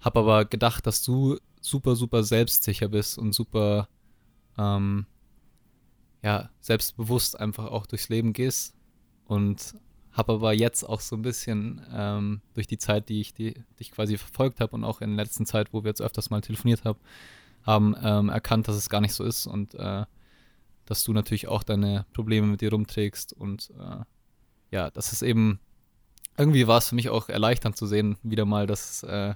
habe 0.00 0.20
aber 0.20 0.44
gedacht, 0.44 0.86
dass 0.86 1.02
du 1.02 1.38
super, 1.60 1.94
super 1.94 2.24
selbstsicher 2.24 2.88
bist 2.88 3.18
und 3.18 3.34
super, 3.34 3.88
ähm, 4.58 5.06
ja, 6.22 6.50
selbstbewusst 6.60 7.38
einfach 7.38 7.66
auch 7.66 7.86
durchs 7.86 8.08
Leben 8.08 8.32
gehst. 8.32 8.74
Und 9.26 9.74
habe 10.12 10.34
aber 10.34 10.52
jetzt 10.52 10.84
auch 10.84 11.00
so 11.00 11.16
ein 11.16 11.22
bisschen 11.22 11.80
ähm, 11.92 12.42
durch 12.54 12.66
die 12.66 12.78
Zeit, 12.78 13.08
die 13.08 13.20
ich 13.20 13.32
die, 13.32 13.54
dich 13.80 13.92
quasi 13.92 14.18
verfolgt 14.18 14.60
habe 14.60 14.74
und 14.74 14.84
auch 14.84 15.00
in 15.00 15.16
der 15.16 15.24
letzten 15.24 15.46
Zeit, 15.46 15.72
wo 15.72 15.84
wir 15.84 15.88
jetzt 15.88 16.02
öfters 16.02 16.30
mal 16.30 16.42
telefoniert 16.42 16.84
hab, 16.84 16.98
haben, 17.62 17.96
ähm, 18.02 18.28
erkannt, 18.28 18.68
dass 18.68 18.76
es 18.76 18.90
gar 18.90 19.00
nicht 19.00 19.14
so 19.14 19.24
ist 19.24 19.46
und 19.46 19.74
äh, 19.74 20.04
dass 20.86 21.04
du 21.04 21.12
natürlich 21.12 21.48
auch 21.48 21.62
deine 21.62 22.06
Probleme 22.12 22.46
mit 22.46 22.60
dir 22.60 22.70
rumträgst 22.70 23.32
und 23.32 23.70
äh, 23.78 24.04
ja, 24.70 24.90
das 24.90 25.12
ist 25.12 25.22
eben, 25.22 25.60
irgendwie 26.36 26.66
war 26.66 26.78
es 26.78 26.88
für 26.88 26.94
mich 26.94 27.10
auch 27.10 27.28
erleichternd 27.28 27.76
zu 27.76 27.86
sehen, 27.86 28.16
wieder 28.22 28.44
mal, 28.44 28.66
dass, 28.66 29.02
äh, 29.02 29.34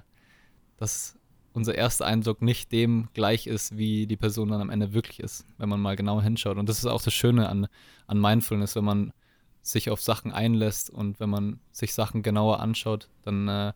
dass 0.77 1.17
unser 1.53 1.75
erster 1.75 2.05
Eindruck 2.05 2.41
nicht 2.41 2.71
dem 2.71 3.09
gleich 3.13 3.47
ist, 3.47 3.77
wie 3.77 4.07
die 4.07 4.17
Person 4.17 4.49
dann 4.49 4.61
am 4.61 4.69
Ende 4.69 4.93
wirklich 4.93 5.19
ist, 5.19 5.45
wenn 5.57 5.69
man 5.69 5.79
mal 5.79 5.95
genau 5.95 6.21
hinschaut. 6.21 6.57
Und 6.57 6.69
das 6.69 6.77
ist 6.77 6.85
auch 6.85 7.01
das 7.01 7.13
Schöne 7.13 7.49
an, 7.49 7.67
an 8.05 8.21
Mindfulness, 8.21 8.75
wenn 8.75 8.85
man 8.85 9.13
sich 9.61 9.89
auf 9.89 10.01
Sachen 10.01 10.31
einlässt 10.31 10.89
und 10.89 11.19
wenn 11.19 11.29
man 11.29 11.59
sich 11.71 11.93
Sachen 11.93 12.23
genauer 12.23 12.59
anschaut, 12.59 13.09
dann 13.23 13.47
äh, 13.47 13.73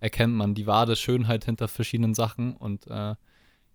erkennt 0.00 0.34
man 0.34 0.54
die 0.54 0.66
wahre 0.66 0.96
Schönheit 0.96 1.44
hinter 1.44 1.68
verschiedenen 1.68 2.14
Sachen 2.14 2.54
und 2.56 2.86
äh, 2.86 3.14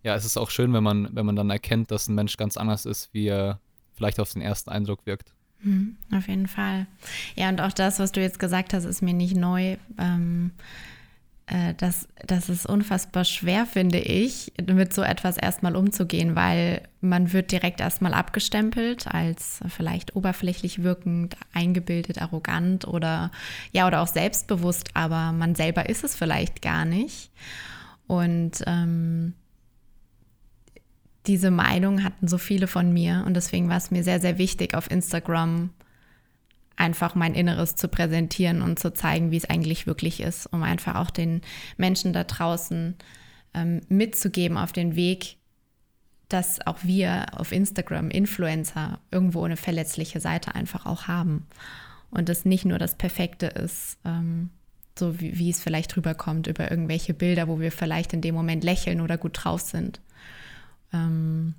ja, 0.07 0.15
es 0.15 0.23
ist 0.23 0.37
auch 0.37 0.49
schön, 0.49 0.71
wenn 0.71 0.83
man, 0.83 1.09
wenn 1.11 1.25
man 1.25 1.35
dann 1.35 1.49
erkennt, 1.49 1.91
dass 1.91 2.07
ein 2.07 2.15
Mensch 2.15 2.37
ganz 2.37 2.55
anders 2.55 2.85
ist, 2.85 3.13
wie 3.13 3.27
er 3.27 3.59
vielleicht 3.93 4.21
auf 4.21 4.31
den 4.31 4.41
ersten 4.41 4.69
Eindruck 4.69 5.05
wirkt. 5.05 5.33
Mhm, 5.59 5.97
auf 6.15 6.29
jeden 6.29 6.47
Fall. 6.47 6.87
Ja, 7.35 7.49
und 7.49 7.59
auch 7.59 7.73
das, 7.73 7.99
was 7.99 8.13
du 8.13 8.21
jetzt 8.21 8.39
gesagt 8.39 8.73
hast, 8.73 8.85
ist 8.85 9.01
mir 9.01 9.13
nicht 9.13 9.35
neu. 9.35 9.75
Ähm, 9.97 10.51
äh, 11.47 11.73
das, 11.73 12.07
das 12.25 12.47
ist 12.47 12.65
unfassbar 12.65 13.25
schwer, 13.25 13.65
finde 13.65 13.99
ich, 13.99 14.53
mit 14.65 14.93
so 14.93 15.01
etwas 15.01 15.35
erstmal 15.35 15.75
umzugehen, 15.75 16.37
weil 16.37 16.83
man 17.01 17.33
wird 17.33 17.51
direkt 17.51 17.81
erstmal 17.81 18.13
abgestempelt 18.13 19.07
als 19.07 19.59
vielleicht 19.67 20.15
oberflächlich 20.15 20.83
wirkend, 20.83 21.35
eingebildet, 21.51 22.21
arrogant 22.21 22.87
oder 22.87 23.29
ja, 23.73 23.87
oder 23.87 24.03
auch 24.03 24.07
selbstbewusst, 24.07 24.91
aber 24.93 25.33
man 25.33 25.53
selber 25.53 25.89
ist 25.89 26.05
es 26.05 26.15
vielleicht 26.15 26.61
gar 26.61 26.85
nicht. 26.85 27.29
Und 28.07 28.63
ähm, 28.65 29.33
diese 31.27 31.51
Meinung 31.51 32.03
hatten 32.03 32.27
so 32.27 32.37
viele 32.37 32.67
von 32.67 32.91
mir 32.91 33.23
und 33.25 33.33
deswegen 33.33 33.69
war 33.69 33.77
es 33.77 33.91
mir 33.91 34.03
sehr, 34.03 34.19
sehr 34.19 34.37
wichtig, 34.37 34.73
auf 34.73 34.89
Instagram 34.89 35.71
einfach 36.75 37.15
mein 37.15 37.33
Inneres 37.33 37.75
zu 37.75 37.87
präsentieren 37.87 38.61
und 38.61 38.79
zu 38.79 38.93
zeigen, 38.93 39.31
wie 39.31 39.37
es 39.37 39.49
eigentlich 39.49 39.87
wirklich 39.87 40.21
ist, 40.21 40.45
um 40.47 40.63
einfach 40.63 40.95
auch 40.95 41.09
den 41.09 41.41
Menschen 41.75 42.13
da 42.13 42.23
draußen 42.23 42.95
ähm, 43.53 43.81
mitzugeben 43.89 44.57
auf 44.57 44.71
den 44.71 44.95
Weg, 44.95 45.37
dass 46.29 46.65
auch 46.65 46.83
wir 46.83 47.25
auf 47.33 47.51
Instagram 47.51 48.09
Influencer 48.09 48.99
irgendwo 49.11 49.43
eine 49.43 49.57
verletzliche 49.57 50.19
Seite 50.19 50.55
einfach 50.55 50.85
auch 50.85 51.07
haben 51.07 51.47
und 52.11 52.29
es 52.29 52.45
nicht 52.45 52.65
nur 52.65 52.77
das 52.77 52.95
Perfekte 52.95 53.47
ist, 53.47 53.97
ähm, 54.05 54.51
so 54.97 55.19
wie, 55.19 55.37
wie 55.37 55.49
es 55.49 55.61
vielleicht 55.61 55.95
rüberkommt 55.97 56.47
über 56.47 56.69
irgendwelche 56.69 57.13
Bilder, 57.13 57.47
wo 57.47 57.59
wir 57.59 57.71
vielleicht 57.71 58.13
in 58.13 58.21
dem 58.21 58.35
Moment 58.35 58.63
lächeln 58.63 59.01
oder 59.01 59.17
gut 59.17 59.43
drauf 59.43 59.61
sind. 59.61 59.99
Ähm, 60.93 61.55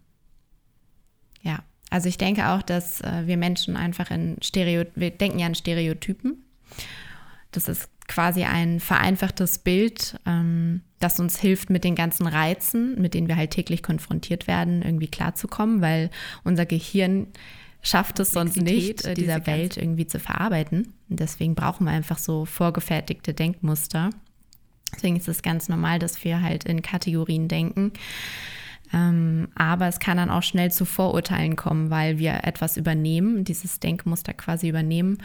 ja, 1.43 1.63
also 1.91 2.09
ich 2.09 2.19
denke 2.19 2.49
auch, 2.49 2.63
dass 2.63 3.01
äh, 3.01 3.27
wir 3.27 3.37
Menschen 3.37 3.77
einfach 3.77 4.11
in 4.11 4.37
Stereo, 4.43 4.85
wir 4.95 5.11
denken 5.11 5.39
ja 5.39 5.47
an 5.47 5.55
Stereotypen. 5.55 6.45
Das 7.53 7.69
ist 7.69 7.89
quasi 8.09 8.45
ein 8.45 8.81
vereinfachtes 8.81 9.59
Bild, 9.59 10.19
ähm, 10.27 10.83
das 10.99 11.21
uns 11.21 11.39
hilft, 11.39 11.71
mit 11.71 11.85
den 11.85 11.95
ganzen 11.95 12.27
Reizen, 12.27 13.01
mit 13.01 13.15
denen 13.15 13.29
wir 13.29 13.37
halt 13.37 13.53
täglich 13.53 13.83
konfrontiert 13.83 14.47
werden, 14.47 14.83
irgendwie 14.83 15.09
klarzukommen, 15.09 15.81
weil 15.81 16.11
unser 16.45 16.67
Gehirn 16.67 17.29
schafft 17.83 18.19
es 18.19 18.33
sonst 18.33 18.57
nicht, 18.57 19.05
äh, 19.05 19.15
dieser 19.15 19.47
Welt 19.47 19.77
irgendwie 19.77 20.07
zu 20.07 20.19
verarbeiten. 20.19 20.95
Und 21.09 21.21
deswegen 21.21 21.55
brauchen 21.55 21.85
wir 21.85 21.93
einfach 21.93 22.19
so 22.19 22.45
vorgefertigte 22.45 23.35
Denkmuster. 23.35 24.11
Deswegen 24.95 25.17
ist 25.17 25.29
es 25.29 25.43
ganz 25.43 25.69
normal, 25.69 25.99
dass 25.99 26.25
wir 26.25 26.43
halt 26.43 26.65
in 26.65 26.83
Kategorien 26.83 27.47
denken. 27.49 27.93
Ähm, 28.93 29.49
aber 29.55 29.87
es 29.89 30.01
kann 30.01 30.17
dann 30.17 30.31
auch 30.31 30.43
schnell 30.43 30.71
zu 30.71 30.85
Vorurteilen 30.85 31.57
kommen, 31.57 31.91
weil 31.91 32.19
wir 32.19 32.45
etwas 32.45 32.77
übernehmen, 32.77 33.45
dieses 33.45 33.81
Denkmuster 33.81 34.33
quasi 34.33 34.69
übernehmen 34.69 35.19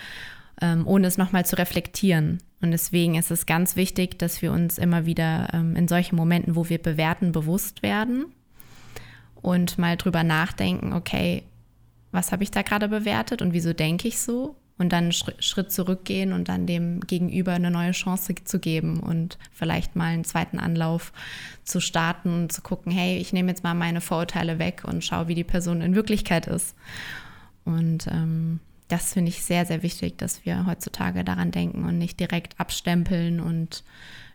ähm, 0.62 0.88
ohne 0.88 1.08
es 1.08 1.18
nochmal 1.18 1.46
zu 1.46 1.58
reflektieren. 1.58 2.40
Und 2.62 2.72
deswegen 2.72 3.16
ist 3.16 3.32
es 3.32 3.46
ganz 3.46 3.76
wichtig, 3.76 4.18
dass 4.20 4.42
wir 4.42 4.52
uns 4.52 4.78
immer 4.78 5.06
wieder 5.06 5.50
ähm, 5.54 5.76
in 5.76 5.88
solchen 5.88 6.16
Momenten, 6.16 6.56
wo 6.56 6.70
wir 6.70 6.82
bewerten, 6.82 7.32
bewusst 7.32 7.84
werden 7.84 8.26
und 9.42 9.78
mal 9.78 9.98
drüber 9.98 10.24
nachdenken, 10.24 10.94
okay, 10.94 11.44
was 12.12 12.32
habe 12.32 12.44
ich 12.44 12.52
da 12.52 12.62
gerade 12.62 12.88
bewertet 12.88 13.42
und 13.42 13.54
wieso 13.54 13.74
denke 13.74 14.08
ich 14.08 14.20
so? 14.20 14.56
Und 14.80 14.92
dann 14.92 15.04
einen 15.04 15.12
Schritt 15.12 15.72
zurückgehen 15.72 16.34
und 16.34 16.50
dann 16.50 16.66
dem 16.66 17.00
Gegenüber 17.02 17.54
eine 17.54 17.70
neue 17.70 17.92
Chance 17.92 18.34
zu 18.44 18.60
geben 18.60 19.00
und 19.00 19.38
vielleicht 19.52 19.96
mal 19.96 20.06
einen 20.06 20.24
zweiten 20.24 20.58
Anlauf 20.58 21.14
zu 21.64 21.80
starten 21.80 22.34
und 22.34 22.52
zu 22.52 22.62
gucken, 22.62 22.92
hey, 22.92 23.18
ich 23.18 23.34
nehme 23.34 23.50
jetzt 23.50 23.64
mal 23.64 23.76
meine 23.76 24.02
Vorurteile 24.02 24.58
weg 24.58 24.84
und 24.86 25.04
schaue, 25.04 25.28
wie 25.28 25.36
die 25.36 25.44
Person 25.44 25.82
in 25.82 25.96
Wirklichkeit 25.96 26.48
ist. 26.48 26.76
Und 27.66 28.08
ähm, 28.08 28.60
das 28.88 29.14
finde 29.14 29.30
ich 29.30 29.44
sehr, 29.44 29.66
sehr 29.66 29.84
wichtig, 29.84 30.18
dass 30.18 30.46
wir 30.46 30.66
heutzutage 30.66 31.24
daran 31.24 31.52
denken 31.52 31.84
und 31.86 31.98
nicht 31.98 32.20
direkt 32.20 32.60
abstempeln 32.60 33.40
und 33.40 33.84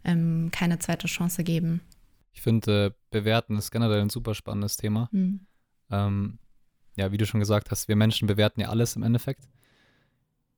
ähm, 0.05 0.51
keine 0.53 0.79
zweite 0.79 1.07
Chance 1.07 1.45
geben. 1.45 1.81
Ich 2.33 2.43
finde, 2.43 2.87
äh, 2.87 2.91
bewerten 3.11 3.57
ist 3.57 3.71
generell 3.71 4.01
ein 4.01 4.11
super 4.11 4.35
spannendes 4.35 4.77
Thema. 4.77 5.09
Mhm. 5.13 5.47
Ähm, 5.91 6.39
ja, 6.97 7.13
wie 7.13 7.17
du 7.17 7.27
schon 7.27 7.41
gesagt 7.41 7.71
hast, 7.71 7.89
wir 7.89 7.97
Menschen 7.97 8.27
bewerten 8.27 8.61
ja 8.61 8.69
alles 8.69 8.97
im 8.97 9.03
Endeffekt. 9.03 9.49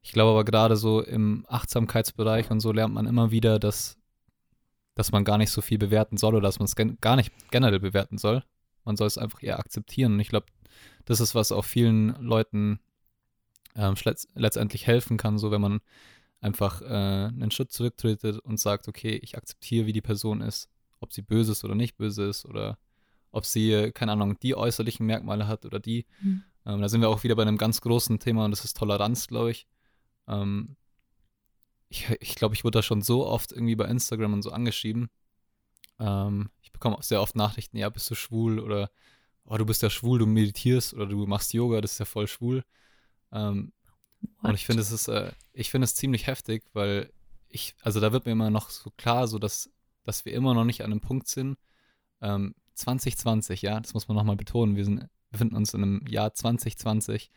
Ich 0.03 0.13
glaube 0.13 0.31
aber 0.31 0.45
gerade 0.45 0.77
so 0.77 1.03
im 1.03 1.45
Achtsamkeitsbereich 1.49 2.51
und 2.51 2.61
so 2.61 2.73
lernt 2.73 2.95
man 2.95 3.07
immer 3.07 3.31
wieder, 3.31 3.59
dass, 3.59 3.99
dass 4.95 5.13
man 5.13 5.25
gar 5.25 5.39
nicht 5.39 5.51
so 5.51 5.61
viel 5.61 5.79
bewerten 5.79 6.17
soll 6.17 6.35
oder 6.35 6.49
dass 6.49 6.59
man 6.59 6.67
es 6.67 6.77
gen 6.77 6.99
gar 7.01 7.17
nicht 7.17 7.33
generell 7.51 7.81
bewerten 7.81 8.19
soll. 8.19 8.43
Man 8.85 8.97
soll 8.97 9.07
es 9.07 9.19
einfach 9.19 9.43
eher 9.43 9.59
akzeptieren. 9.59 10.15
Und 10.15 10.21
ich 10.21 10.29
glaube, 10.29 10.47
das 11.05 11.21
ist, 11.21 11.35
was 11.35 11.53
auch 11.53 11.65
vielen 11.65 12.15
Leuten 12.23 12.81
ähm, 13.77 13.95
letztendlich 14.35 14.87
helfen 14.87 15.17
kann, 15.17 15.39
so 15.39 15.51
wenn 15.51 15.61
man 15.61 15.81
einfach 16.41 16.81
äh, 16.83 16.87
einen 16.87 17.51
Schritt 17.51 17.73
zurücktretet 17.73 18.39
und 18.39 18.59
sagt, 18.59 18.89
okay, 18.89 19.19
ich 19.23 19.37
akzeptiere, 19.37 19.87
wie 19.87 19.93
die 19.93 20.01
Person 20.01 20.41
ist, 20.41 20.69
ob 21.01 21.13
sie 21.13 21.23
böse 21.23 21.53
ist 21.53 21.65
oder 21.65 21.75
nicht 21.75 21.97
böse 21.97 22.25
ist 22.25 22.47
oder 22.47 22.79
ob 23.31 23.45
sie, 23.45 23.93
keine 23.93 24.13
Ahnung, 24.13 24.39
die 24.41 24.55
äußerlichen 24.55 25.07
Merkmale 25.07 25.47
hat 25.47 25.65
oder 25.65 25.79
die. 25.79 26.07
Mhm. 26.21 26.43
Ähm, 26.67 26.81
da 26.81 26.89
sind 26.89 27.01
wir 27.01 27.09
auch 27.09 27.23
wieder 27.23 27.37
bei 27.37 27.43
einem 27.43 27.59
ganz 27.59 27.81
großen 27.81 28.19
Thema 28.19 28.45
und 28.45 28.51
das 28.51 28.65
ist 28.65 28.77
Toleranz, 28.77 29.27
glaube 29.27 29.51
ich. 29.51 29.67
Ähm, 30.31 30.77
ich. 31.89 32.09
Ich 32.21 32.37
glaube, 32.37 32.55
ich 32.55 32.65
wurde 32.65 32.79
da 32.79 32.83
schon 32.83 33.03
so 33.03 33.27
oft 33.27 33.53
irgendwie 33.53 33.75
bei 33.77 33.87
Instagram 33.87 34.33
und 34.33 34.43
so 34.43 34.53
angeschrieben. 34.53 35.11
Ähm, 35.99 36.51
ich 36.63 36.73
bekomme 36.73 36.97
auch 36.97 37.03
sehr 37.03 37.21
oft 37.21 37.37
Nachrichten, 37.37 37.77
ja, 37.77 37.91
bist 37.91 38.11
du 38.11 38.15
schwul 38.15 38.59
oder 38.59 38.91
oh, 39.45 39.57
du 39.59 39.67
bist 39.67 39.83
ja 39.83 39.91
schwul, 39.91 40.19
du 40.19 40.27
meditierst 40.27 40.95
oder 40.95 41.07
du 41.07 41.27
machst 41.27 41.53
Yoga, 41.53 41.81
das 41.81 41.93
ist 41.93 41.99
ja 41.99 42.05
voll 42.05 42.29
schwul. 42.29 42.65
Ähm, 43.33 43.73
und 44.43 44.55
ich 44.55 44.67
finde 44.67 44.83
es 44.83 44.93
ist, 44.93 45.09
äh, 45.09 45.33
ich 45.53 45.71
finde 45.71 45.85
es 45.85 45.95
ziemlich 45.95 46.27
heftig, 46.27 46.65
weil 46.73 47.13
ich, 47.49 47.75
also 47.83 48.01
da 48.01 48.13
wird 48.13 48.27
mir 48.27 48.33
immer 48.33 48.51
noch 48.51 48.71
so 48.71 48.91
klar, 48.97 49.27
so 49.29 49.39
dass, 49.39 49.71
dass 50.05 50.25
wir 50.25 50.33
immer 50.33 50.55
noch 50.55 50.65
nicht 50.65 50.83
an 50.83 50.93
einem 50.93 51.01
Punkt 51.01 51.29
sind. 51.29 51.59
Ähm, 52.23 52.55
2020, 52.75 53.63
ja, 53.63 53.81
das 53.81 53.93
muss 53.93 54.09
man 54.09 54.17
nochmal 54.17 54.37
betonen. 54.37 54.77
Wir 54.77 54.85
sind, 54.85 55.07
befinden 55.31 55.57
uns 55.57 55.75
in 55.75 55.83
einem 55.83 56.07
Jahr 56.07 56.33
2020 56.33 57.31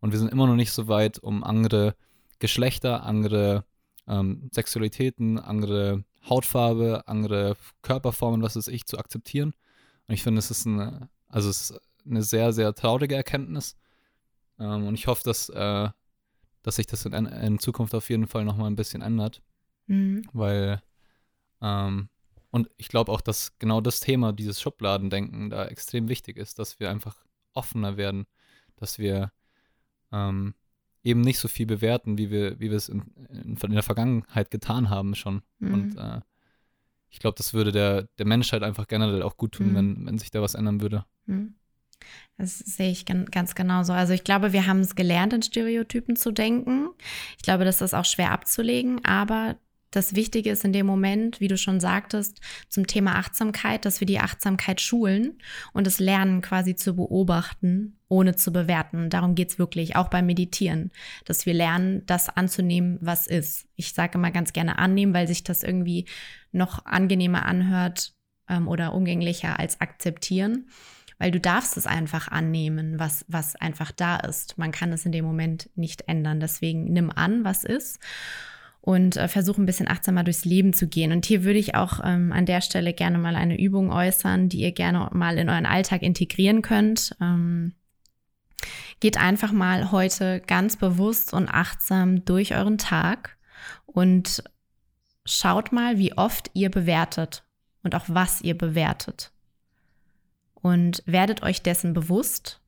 und 0.00 0.12
wir 0.12 0.18
sind 0.18 0.32
immer 0.32 0.46
noch 0.46 0.56
nicht 0.56 0.72
so 0.72 0.88
weit, 0.88 1.18
um 1.18 1.44
andere 1.44 1.96
Geschlechter, 2.38 3.04
andere 3.04 3.64
ähm, 4.06 4.50
Sexualitäten, 4.52 5.38
andere 5.38 6.04
Hautfarbe, 6.28 7.06
andere 7.06 7.56
Körperformen, 7.82 8.42
was 8.42 8.56
weiß 8.56 8.68
ich, 8.68 8.86
zu 8.86 8.98
akzeptieren. 8.98 9.54
Und 10.06 10.14
ich 10.14 10.22
finde, 10.22 10.38
es 10.38 10.50
ist 10.50 10.66
eine, 10.66 11.08
also 11.28 11.50
es 11.50 11.70
ist 11.70 11.80
eine 12.06 12.22
sehr, 12.22 12.52
sehr 12.52 12.74
traurige 12.74 13.14
Erkenntnis. 13.14 13.76
Ähm, 14.58 14.86
und 14.86 14.94
ich 14.94 15.06
hoffe, 15.06 15.22
dass, 15.24 15.48
äh, 15.50 15.88
dass 16.62 16.76
sich 16.76 16.86
das 16.86 17.04
in, 17.04 17.12
in, 17.12 17.58
Zukunft 17.58 17.94
auf 17.94 18.08
jeden 18.10 18.26
Fall 18.26 18.44
nochmal 18.44 18.70
ein 18.70 18.76
bisschen 18.76 19.02
ändert. 19.02 19.42
Mhm. 19.86 20.24
Weil, 20.32 20.82
ähm, 21.60 22.08
und 22.50 22.70
ich 22.76 22.88
glaube 22.88 23.12
auch, 23.12 23.20
dass 23.20 23.58
genau 23.58 23.80
das 23.80 24.00
Thema, 24.00 24.32
dieses 24.32 24.60
Schubladendenken, 24.60 25.50
da 25.50 25.66
extrem 25.66 26.08
wichtig 26.08 26.36
ist, 26.36 26.58
dass 26.58 26.80
wir 26.80 26.90
einfach 26.90 27.16
offener 27.52 27.96
werden, 27.96 28.26
dass 28.76 28.98
wir 28.98 29.32
ähm, 30.12 30.54
eben 31.02 31.20
nicht 31.20 31.38
so 31.38 31.48
viel 31.48 31.66
bewerten, 31.66 32.18
wie 32.18 32.30
wir, 32.30 32.58
wie 32.60 32.70
wir 32.70 32.76
es 32.76 32.88
in, 32.88 33.02
in, 33.30 33.56
in 33.56 33.72
der 33.72 33.82
Vergangenheit 33.82 34.50
getan 34.50 34.90
haben 34.90 35.14
schon. 35.14 35.42
Mhm. 35.58 35.74
Und 35.74 35.96
äh, 35.96 36.20
ich 37.10 37.18
glaube, 37.20 37.36
das 37.36 37.54
würde 37.54 37.72
der, 37.72 38.08
der 38.18 38.26
Menschheit 38.26 38.62
einfach 38.62 38.86
generell 38.86 39.22
auch 39.22 39.36
gut 39.36 39.52
tun, 39.52 39.70
mhm. 39.70 39.74
wenn, 39.74 40.06
wenn 40.06 40.18
sich 40.18 40.30
da 40.30 40.42
was 40.42 40.54
ändern 40.54 40.80
würde. 40.80 41.04
Mhm. 41.26 41.54
Das 42.36 42.58
sehe 42.58 42.90
ich 42.90 43.06
ganz 43.06 43.54
genauso. 43.54 43.92
Also 43.92 44.12
ich 44.12 44.22
glaube, 44.22 44.52
wir 44.52 44.66
haben 44.66 44.80
es 44.80 44.94
gelernt, 44.94 45.32
in 45.32 45.42
Stereotypen 45.42 46.14
zu 46.14 46.30
denken. 46.30 46.90
Ich 47.36 47.42
glaube, 47.42 47.64
das 47.64 47.80
ist 47.80 47.94
auch 47.94 48.04
schwer 48.04 48.30
abzulegen, 48.30 49.04
aber 49.04 49.56
das 49.90 50.14
Wichtige 50.14 50.50
ist 50.50 50.64
in 50.64 50.72
dem 50.72 50.86
Moment, 50.86 51.40
wie 51.40 51.48
du 51.48 51.56
schon 51.56 51.80
sagtest, 51.80 52.40
zum 52.68 52.86
Thema 52.86 53.16
Achtsamkeit, 53.16 53.84
dass 53.84 54.00
wir 54.00 54.06
die 54.06 54.20
Achtsamkeit 54.20 54.80
schulen 54.80 55.38
und 55.72 55.86
es 55.86 55.98
lernen 55.98 56.42
quasi 56.42 56.76
zu 56.76 56.94
beobachten, 56.94 57.98
ohne 58.08 58.36
zu 58.36 58.52
bewerten. 58.52 59.08
Darum 59.08 59.34
geht 59.34 59.50
es 59.50 59.58
wirklich, 59.58 59.96
auch 59.96 60.08
beim 60.08 60.26
Meditieren, 60.26 60.90
dass 61.24 61.46
wir 61.46 61.54
lernen, 61.54 62.04
das 62.04 62.28
anzunehmen, 62.28 62.98
was 63.00 63.26
ist. 63.26 63.66
Ich 63.76 63.94
sage 63.94 64.18
immer 64.18 64.30
ganz 64.30 64.52
gerne 64.52 64.78
annehmen, 64.78 65.14
weil 65.14 65.26
sich 65.26 65.42
das 65.42 65.62
irgendwie 65.62 66.04
noch 66.52 66.84
angenehmer 66.84 67.46
anhört 67.46 68.12
ähm, 68.48 68.68
oder 68.68 68.92
umgänglicher 68.92 69.58
als 69.58 69.80
akzeptieren 69.80 70.66
weil 71.20 71.32
du 71.32 71.40
darfst 71.40 71.76
es 71.76 71.88
einfach 71.88 72.28
annehmen, 72.28 73.00
was, 73.00 73.24
was 73.26 73.56
einfach 73.56 73.90
da 73.90 74.18
ist. 74.18 74.56
Man 74.56 74.70
kann 74.70 74.92
es 74.92 75.04
in 75.04 75.10
dem 75.10 75.24
Moment 75.24 75.68
nicht 75.74 76.02
ändern. 76.06 76.38
Deswegen 76.38 76.84
nimm 76.84 77.10
an, 77.10 77.42
was 77.42 77.64
ist 77.64 77.98
und 78.88 79.18
äh, 79.18 79.28
versuche 79.28 79.60
ein 79.60 79.66
bisschen 79.66 79.86
achtsamer 79.86 80.24
durchs 80.24 80.46
Leben 80.46 80.72
zu 80.72 80.88
gehen. 80.88 81.12
Und 81.12 81.26
hier 81.26 81.44
würde 81.44 81.58
ich 81.58 81.74
auch 81.74 82.00
ähm, 82.02 82.32
an 82.32 82.46
der 82.46 82.62
Stelle 82.62 82.94
gerne 82.94 83.18
mal 83.18 83.36
eine 83.36 83.60
Übung 83.60 83.92
äußern, 83.92 84.48
die 84.48 84.60
ihr 84.60 84.72
gerne 84.72 85.10
mal 85.12 85.36
in 85.36 85.50
euren 85.50 85.66
Alltag 85.66 86.00
integrieren 86.00 86.62
könnt. 86.62 87.14
Ähm, 87.20 87.74
geht 89.00 89.18
einfach 89.18 89.52
mal 89.52 89.92
heute 89.92 90.40
ganz 90.40 90.76
bewusst 90.76 91.34
und 91.34 91.50
achtsam 91.50 92.24
durch 92.24 92.54
euren 92.54 92.78
Tag 92.78 93.36
und 93.84 94.42
schaut 95.26 95.70
mal, 95.70 95.98
wie 95.98 96.16
oft 96.16 96.50
ihr 96.54 96.70
bewertet 96.70 97.44
und 97.82 97.94
auch 97.94 98.06
was 98.08 98.40
ihr 98.40 98.56
bewertet 98.56 99.32
und 100.54 101.02
werdet 101.04 101.42
euch 101.42 101.60
dessen 101.60 101.92
bewusst 101.92 102.62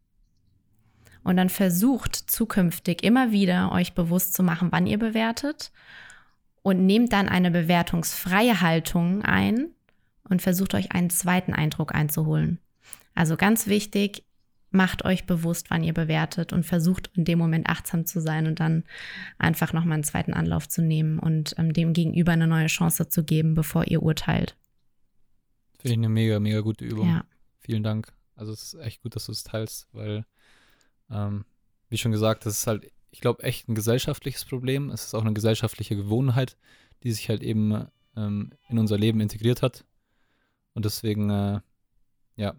und 1.22 1.38
dann 1.38 1.48
versucht 1.48 2.14
zukünftig 2.14 3.02
immer 3.04 3.32
wieder 3.32 3.72
euch 3.72 3.94
bewusst 3.94 4.34
zu 4.34 4.42
machen, 4.42 4.68
wann 4.70 4.86
ihr 4.86 4.98
bewertet 4.98 5.72
und 6.62 6.84
nehmt 6.84 7.12
dann 7.12 7.28
eine 7.28 7.50
bewertungsfreie 7.50 8.60
Haltung 8.60 9.22
ein 9.22 9.68
und 10.28 10.42
versucht 10.42 10.74
euch 10.74 10.92
einen 10.92 11.10
zweiten 11.10 11.52
Eindruck 11.52 11.94
einzuholen. 11.94 12.58
Also 13.14 13.36
ganz 13.36 13.66
wichtig, 13.66 14.24
macht 14.70 15.04
euch 15.04 15.26
bewusst, 15.26 15.70
wann 15.70 15.82
ihr 15.82 15.92
bewertet 15.92 16.52
und 16.52 16.64
versucht 16.64 17.10
in 17.14 17.24
dem 17.24 17.38
Moment 17.38 17.68
achtsam 17.68 18.06
zu 18.06 18.20
sein 18.20 18.46
und 18.46 18.60
dann 18.60 18.84
einfach 19.38 19.72
nochmal 19.72 19.94
einen 19.94 20.04
zweiten 20.04 20.32
Anlauf 20.32 20.68
zu 20.68 20.80
nehmen 20.80 21.18
und 21.18 21.54
ähm, 21.58 21.72
dem 21.72 21.92
Gegenüber 21.92 22.32
eine 22.32 22.46
neue 22.46 22.68
Chance 22.68 23.08
zu 23.08 23.24
geben, 23.24 23.54
bevor 23.54 23.86
ihr 23.88 24.02
urteilt. 24.02 24.56
Finde 25.78 25.92
ich 25.92 25.98
eine 25.98 26.08
mega, 26.08 26.38
mega 26.38 26.60
gute 26.60 26.84
Übung. 26.84 27.08
Ja. 27.08 27.24
Vielen 27.58 27.82
Dank. 27.82 28.12
Also 28.36 28.52
es 28.52 28.74
ist 28.74 28.80
echt 28.80 29.02
gut, 29.02 29.16
dass 29.16 29.26
du 29.26 29.32
es 29.32 29.42
teilst, 29.42 29.88
weil, 29.92 30.24
ähm, 31.10 31.44
wie 31.88 31.98
schon 31.98 32.12
gesagt, 32.12 32.46
das 32.46 32.58
ist 32.58 32.66
halt, 32.66 32.90
ich 33.10 33.20
glaube, 33.20 33.42
echt 33.42 33.68
ein 33.68 33.74
gesellschaftliches 33.74 34.44
Problem. 34.44 34.90
Es 34.90 35.06
ist 35.06 35.14
auch 35.14 35.22
eine 35.22 35.32
gesellschaftliche 35.32 35.96
Gewohnheit, 35.96 36.56
die 37.02 37.12
sich 37.12 37.28
halt 37.28 37.42
eben 37.42 37.86
ähm, 38.16 38.52
in 38.68 38.78
unser 38.78 38.98
Leben 38.98 39.20
integriert 39.20 39.62
hat. 39.62 39.84
Und 40.74 40.84
deswegen, 40.84 41.30
äh, 41.30 41.60
ja, 42.36 42.54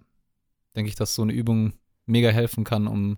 denke 0.76 0.90
ich, 0.90 0.96
dass 0.96 1.16
so 1.16 1.22
eine 1.22 1.34
Übung 1.34 1.74
mega 2.06 2.30
helfen 2.30 2.64
kann, 2.64 2.88
um 2.88 3.18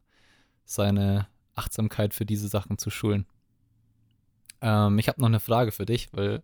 seine 0.66 1.28
Achtsamkeit 1.56 2.14
für 2.14 2.26
diese 2.26 2.48
Sachen 2.48 2.78
zu 2.78 2.90
schulen. 2.90 3.26
Ähm, 4.62 5.00
ich 5.00 5.08
habe 5.08 5.20
noch 5.20 5.28
eine 5.28 5.40
Frage 5.40 5.72
für 5.72 5.86
dich, 5.86 6.14
weil, 6.14 6.44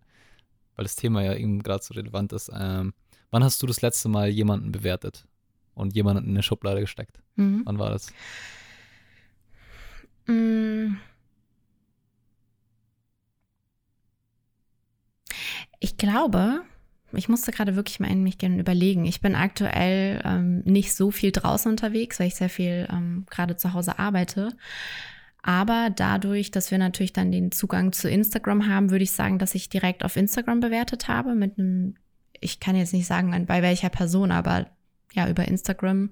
weil 0.75 0.83
das 0.83 0.95
Thema 0.95 1.21
ja 1.23 1.35
eben 1.35 1.61
gerade 1.61 1.83
so 1.83 1.93
relevant 1.93 2.33
ist. 2.33 2.51
Ähm, 2.53 2.93
wann 3.29 3.43
hast 3.43 3.61
du 3.61 3.67
das 3.67 3.81
letzte 3.81 4.09
Mal 4.09 4.29
jemanden 4.29 4.71
bewertet? 4.71 5.25
und 5.79 5.95
jemanden 5.95 6.25
in 6.25 6.31
eine 6.31 6.43
Schublade 6.43 6.81
gesteckt. 6.81 7.21
Mhm. 7.35 7.61
Wann 7.65 7.79
war 7.79 7.89
das? 7.89 8.13
Mm. 10.29 10.97
Ich 15.79 15.97
glaube, 15.97 16.61
ich 17.13 17.29
musste 17.29 17.51
gerade 17.51 17.75
wirklich 17.75 17.99
mal 17.99 18.11
in 18.11 18.21
mich 18.23 18.37
gerne 18.37 18.59
überlegen. 18.59 19.05
Ich 19.05 19.21
bin 19.21 19.35
aktuell 19.35 20.21
ähm, 20.23 20.59
nicht 20.65 20.93
so 20.93 21.09
viel 21.09 21.31
draußen 21.31 21.71
unterwegs, 21.71 22.19
weil 22.19 22.27
ich 22.27 22.35
sehr 22.35 22.49
viel 22.49 22.87
ähm, 22.91 23.25
gerade 23.29 23.57
zu 23.57 23.73
Hause 23.73 23.97
arbeite. 23.97 24.55
Aber 25.41 25.89
dadurch, 25.95 26.51
dass 26.51 26.69
wir 26.69 26.77
natürlich 26.77 27.13
dann 27.13 27.31
den 27.31 27.51
Zugang 27.51 27.93
zu 27.93 28.09
Instagram 28.09 28.67
haben, 28.67 28.91
würde 28.91 29.03
ich 29.03 29.11
sagen, 29.11 29.39
dass 29.39 29.55
ich 29.55 29.69
direkt 29.69 30.03
auf 30.03 30.17
Instagram 30.17 30.59
bewertet 30.59 31.07
habe 31.07 31.33
mit 31.33 31.57
einem, 31.57 31.95
ich 32.39 32.59
kann 32.59 32.75
jetzt 32.75 32.93
nicht 32.93 33.07
sagen, 33.07 33.45
bei 33.47 33.61
welcher 33.61 33.89
Person, 33.89 34.31
aber 34.31 34.67
ja, 35.13 35.27
über 35.29 35.47
Instagram. 35.47 36.09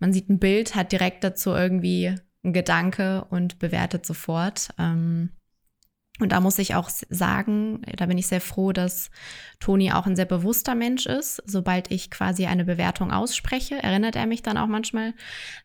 Man 0.00 0.12
sieht 0.12 0.28
ein 0.30 0.38
Bild, 0.40 0.74
hat 0.74 0.90
direkt 0.90 1.22
dazu 1.22 1.50
irgendwie 1.50 2.16
einen 2.44 2.52
Gedanke 2.52 3.24
und 3.30 3.58
bewertet 3.58 4.06
sofort. 4.06 4.70
Ähm, 4.78 5.30
und 6.20 6.30
da 6.30 6.40
muss 6.40 6.58
ich 6.58 6.74
auch 6.74 6.90
sagen, 7.08 7.82
da 7.96 8.06
bin 8.06 8.18
ich 8.18 8.26
sehr 8.26 8.40
froh, 8.40 8.72
dass 8.72 9.10
Toni 9.60 9.92
auch 9.92 10.06
ein 10.06 10.14
sehr 10.14 10.26
bewusster 10.26 10.74
Mensch 10.74 11.06
ist. 11.06 11.42
Sobald 11.46 11.90
ich 11.90 12.10
quasi 12.10 12.46
eine 12.46 12.64
Bewertung 12.64 13.10
ausspreche, 13.10 13.82
erinnert 13.82 14.14
er 14.14 14.26
mich 14.26 14.42
dann 14.42 14.58
auch 14.58 14.66
manchmal 14.66 15.14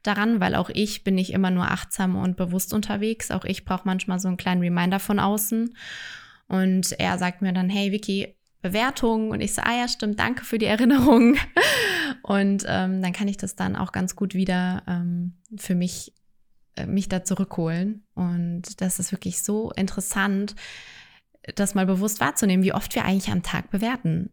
daran, 0.04 0.40
weil 0.40 0.56
auch 0.56 0.70
ich 0.74 1.04
bin 1.04 1.16
nicht 1.16 1.34
immer 1.34 1.52
nur 1.52 1.70
achtsam 1.70 2.16
und 2.16 2.38
bewusst 2.38 2.74
unterwegs. 2.74 3.30
Auch 3.30 3.44
ich 3.44 3.66
brauche 3.66 3.84
manchmal 3.86 4.20
so 4.20 4.30
einen 4.30 4.38
kleinen 4.38 4.62
Reminder 4.62 5.00
von 5.00 5.20
außen. 5.20 5.76
Und 6.48 6.94
er 6.98 7.18
sagt 7.18 7.42
mir 7.42 7.52
dann, 7.52 7.70
hey 7.70 7.92
Vicky, 7.92 8.36
Bewertung. 8.62 9.32
Und 9.32 9.42
ich 9.42 9.54
so, 9.54 9.62
ah 9.62 9.78
ja, 9.78 9.88
stimmt, 9.88 10.18
danke 10.18 10.44
für 10.44 10.58
die 10.58 10.66
Erinnerung. 10.66 11.36
Und 12.24 12.64
ähm, 12.68 13.02
dann 13.02 13.14
kann 13.14 13.28
ich 13.28 13.38
das 13.38 13.56
dann 13.56 13.76
auch 13.76 13.92
ganz 13.92 14.16
gut 14.16 14.34
wieder 14.34 14.82
ähm, 14.88 15.34
für 15.58 15.76
mich 15.76 16.14
mich 16.86 17.10
da 17.10 17.24
zurückholen. 17.24 18.04
Und 18.14 18.82
das 18.82 19.00
ist 19.00 19.12
wirklich 19.12 19.42
so 19.42 19.72
interessant, 19.72 20.56
das 21.56 21.76
mal 21.76 21.86
bewusst 21.86 22.20
wahrzunehmen, 22.20 22.64
wie 22.64 22.74
oft 22.74 22.94
wir 22.96 23.06
eigentlich 23.06 23.32
am 23.32 23.44
Tag 23.44 23.72
bewerten. 23.72 24.30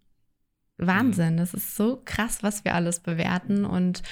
Wahnsinn, 0.76 1.36
das 1.36 1.54
ist 1.54 1.76
so 1.76 2.02
krass, 2.04 2.42
was 2.42 2.64
wir 2.64 2.74
alles 2.74 2.98
bewerten. 2.98 3.64
Und 3.64 4.02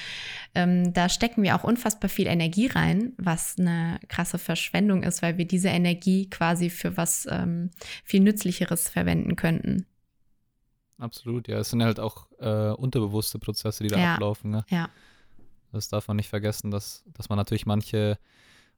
ähm, 0.54 0.92
da 0.92 1.08
stecken 1.08 1.42
wir 1.42 1.56
auch 1.56 1.64
unfassbar 1.64 2.08
viel 2.08 2.28
Energie 2.28 2.68
rein, 2.68 3.14
was 3.16 3.56
eine 3.58 3.98
krasse 4.08 4.38
Verschwendung 4.38 5.02
ist, 5.02 5.22
weil 5.22 5.38
wir 5.38 5.44
diese 5.44 5.70
Energie 5.70 6.30
quasi 6.30 6.70
für 6.70 6.96
was 6.96 7.26
ähm, 7.28 7.70
viel 8.04 8.20
Nützlicheres 8.20 8.88
verwenden 8.88 9.34
könnten. 9.34 9.86
Absolut, 10.98 11.48
ja. 11.48 11.58
Es 11.58 11.70
sind 11.70 11.82
halt 11.82 11.98
auch 11.98 12.28
äh, 12.38 12.70
unterbewusste 12.70 13.40
Prozesse, 13.40 13.82
die 13.82 13.90
da 13.90 13.98
ja. 13.98 14.14
ablaufen. 14.14 14.52
Ne? 14.52 14.64
Ja. 14.68 14.88
Das 15.72 15.88
darf 15.88 16.08
man 16.08 16.16
nicht 16.16 16.28
vergessen, 16.28 16.70
dass, 16.70 17.04
dass 17.12 17.28
man 17.28 17.36
natürlich 17.38 17.66
manche, 17.66 18.18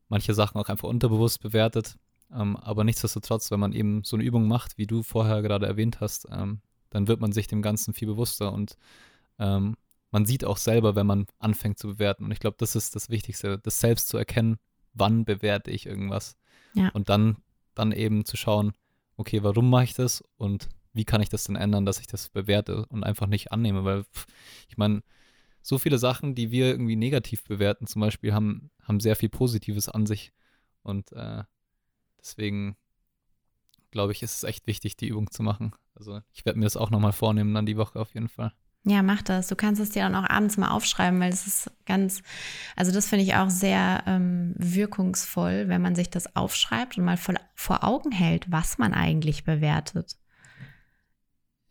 manche 0.08 0.34
Sachen 0.34 0.58
auch 0.60 0.68
einfach 0.68 0.88
unterbewusst 0.88 1.42
bewertet. 1.42 1.96
Ähm, 2.32 2.56
aber 2.56 2.84
nichtsdestotrotz, 2.84 3.50
wenn 3.50 3.60
man 3.60 3.72
eben 3.72 4.02
so 4.04 4.16
eine 4.16 4.24
Übung 4.24 4.48
macht, 4.48 4.78
wie 4.78 4.86
du 4.86 5.02
vorher 5.02 5.42
gerade 5.42 5.66
erwähnt 5.66 6.00
hast, 6.00 6.26
ähm, 6.30 6.60
dann 6.90 7.08
wird 7.08 7.20
man 7.20 7.32
sich 7.32 7.46
dem 7.46 7.62
Ganzen 7.62 7.92
viel 7.92 8.08
bewusster 8.08 8.52
und 8.52 8.76
ähm, 9.38 9.76
man 10.10 10.26
sieht 10.26 10.44
auch 10.44 10.58
selber, 10.58 10.94
wenn 10.94 11.08
man 11.08 11.26
anfängt 11.40 11.76
zu 11.76 11.88
bewerten. 11.88 12.24
Und 12.24 12.30
ich 12.30 12.38
glaube, 12.38 12.56
das 12.58 12.76
ist 12.76 12.94
das 12.94 13.10
Wichtigste, 13.10 13.58
das 13.58 13.80
selbst 13.80 14.08
zu 14.08 14.16
erkennen, 14.16 14.58
wann 14.92 15.24
bewerte 15.24 15.72
ich 15.72 15.86
irgendwas. 15.86 16.36
Ja. 16.74 16.90
Und 16.90 17.08
dann, 17.08 17.38
dann 17.74 17.90
eben 17.90 18.24
zu 18.24 18.36
schauen, 18.36 18.74
okay, 19.16 19.42
warum 19.42 19.68
mache 19.68 19.84
ich 19.84 19.94
das 19.94 20.22
und 20.36 20.68
wie 20.92 21.04
kann 21.04 21.20
ich 21.20 21.28
das 21.28 21.44
denn 21.44 21.56
ändern, 21.56 21.84
dass 21.84 21.98
ich 21.98 22.06
das 22.06 22.28
bewerte 22.28 22.86
und 22.86 23.02
einfach 23.02 23.26
nicht 23.26 23.50
annehme, 23.50 23.84
weil 23.84 24.04
pff, 24.04 24.26
ich 24.68 24.76
meine, 24.76 25.02
so 25.64 25.78
viele 25.78 25.96
Sachen, 25.96 26.34
die 26.34 26.50
wir 26.50 26.66
irgendwie 26.66 26.94
negativ 26.94 27.42
bewerten, 27.42 27.86
zum 27.86 28.00
Beispiel, 28.00 28.34
haben, 28.34 28.70
haben 28.82 29.00
sehr 29.00 29.16
viel 29.16 29.30
Positives 29.30 29.88
an 29.88 30.04
sich. 30.04 30.32
Und 30.82 31.10
äh, 31.12 31.42
deswegen 32.20 32.76
glaube 33.90 34.12
ich, 34.12 34.22
ist 34.22 34.36
es 34.36 34.44
echt 34.44 34.66
wichtig, 34.66 34.96
die 34.96 35.08
Übung 35.08 35.30
zu 35.30 35.42
machen. 35.42 35.74
Also 35.94 36.20
ich 36.32 36.44
werde 36.44 36.58
mir 36.58 36.66
das 36.66 36.76
auch 36.76 36.90
nochmal 36.90 37.12
vornehmen 37.12 37.54
dann 37.54 37.64
die 37.64 37.78
Woche 37.78 37.98
auf 37.98 38.12
jeden 38.12 38.28
Fall. 38.28 38.52
Ja, 38.86 39.02
mach 39.02 39.22
das. 39.22 39.48
Du 39.48 39.56
kannst 39.56 39.80
es 39.80 39.88
dir 39.90 40.02
dann 40.02 40.14
auch 40.14 40.28
abends 40.28 40.58
mal 40.58 40.68
aufschreiben, 40.68 41.18
weil 41.18 41.32
es 41.32 41.46
ist 41.46 41.70
ganz, 41.86 42.22
also 42.76 42.92
das 42.92 43.08
finde 43.08 43.24
ich 43.24 43.34
auch 43.34 43.48
sehr 43.48 44.02
ähm, 44.06 44.54
wirkungsvoll, 44.58 45.68
wenn 45.68 45.80
man 45.80 45.94
sich 45.94 46.10
das 46.10 46.36
aufschreibt 46.36 46.98
und 46.98 47.04
mal 47.04 47.16
vor, 47.16 47.36
vor 47.54 47.84
Augen 47.84 48.12
hält, 48.12 48.52
was 48.52 48.76
man 48.76 48.92
eigentlich 48.92 49.44
bewertet 49.44 50.16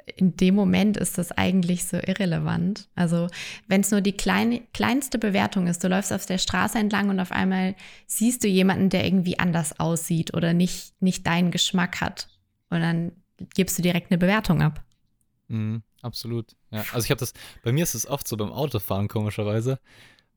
in 0.06 0.36
dem 0.36 0.56
Moment 0.56 0.98
ist 0.98 1.18
das 1.18 1.32
eigentlich 1.32 1.86
so 1.86 1.98
irrelevant. 1.98 2.90
Also 2.96 3.28
wenn 3.68 3.82
es 3.82 3.92
nur 3.92 4.02
die 4.02 4.12
kleine, 4.14 4.62
kleinste 4.74 5.18
Bewertung 5.18 5.68
ist, 5.68 5.84
du 5.84 5.88
läufst 5.88 6.12
auf 6.12 6.26
der 6.26 6.38
Straße 6.38 6.78
entlang 6.78 7.10
und 7.10 7.20
auf 7.20 7.32
einmal 7.32 7.76
siehst 8.08 8.44
du 8.44 8.48
jemanden, 8.48 8.90
der 8.90 9.06
irgendwie 9.06 9.40
anders 9.40 9.80
aussieht 9.80 10.34
oder 10.34 10.54
nicht, 10.54 10.94
nicht 11.02 11.26
deinen 11.26 11.52
Geschmack 11.52 12.02
hat. 12.02 12.28
Und 12.70 12.82
dann 12.82 13.12
gibst 13.56 13.78
du 13.78 13.82
direkt 13.82 14.12
eine 14.12 14.18
Bewertung 14.18 14.62
ab. 14.62 14.84
Mhm, 15.48 15.84
absolut. 16.02 16.56
Ja, 16.72 16.86
also 16.94 17.06
ich 17.06 17.12
habe 17.12 17.20
das, 17.20 17.34
bei 17.64 17.72
mir 17.72 17.84
ist 17.84 17.96
es 17.96 18.08
oft 18.08 18.28
so 18.28 18.38
beim 18.38 18.52
Autofahren 18.52 19.08
komischerweise, 19.08 19.80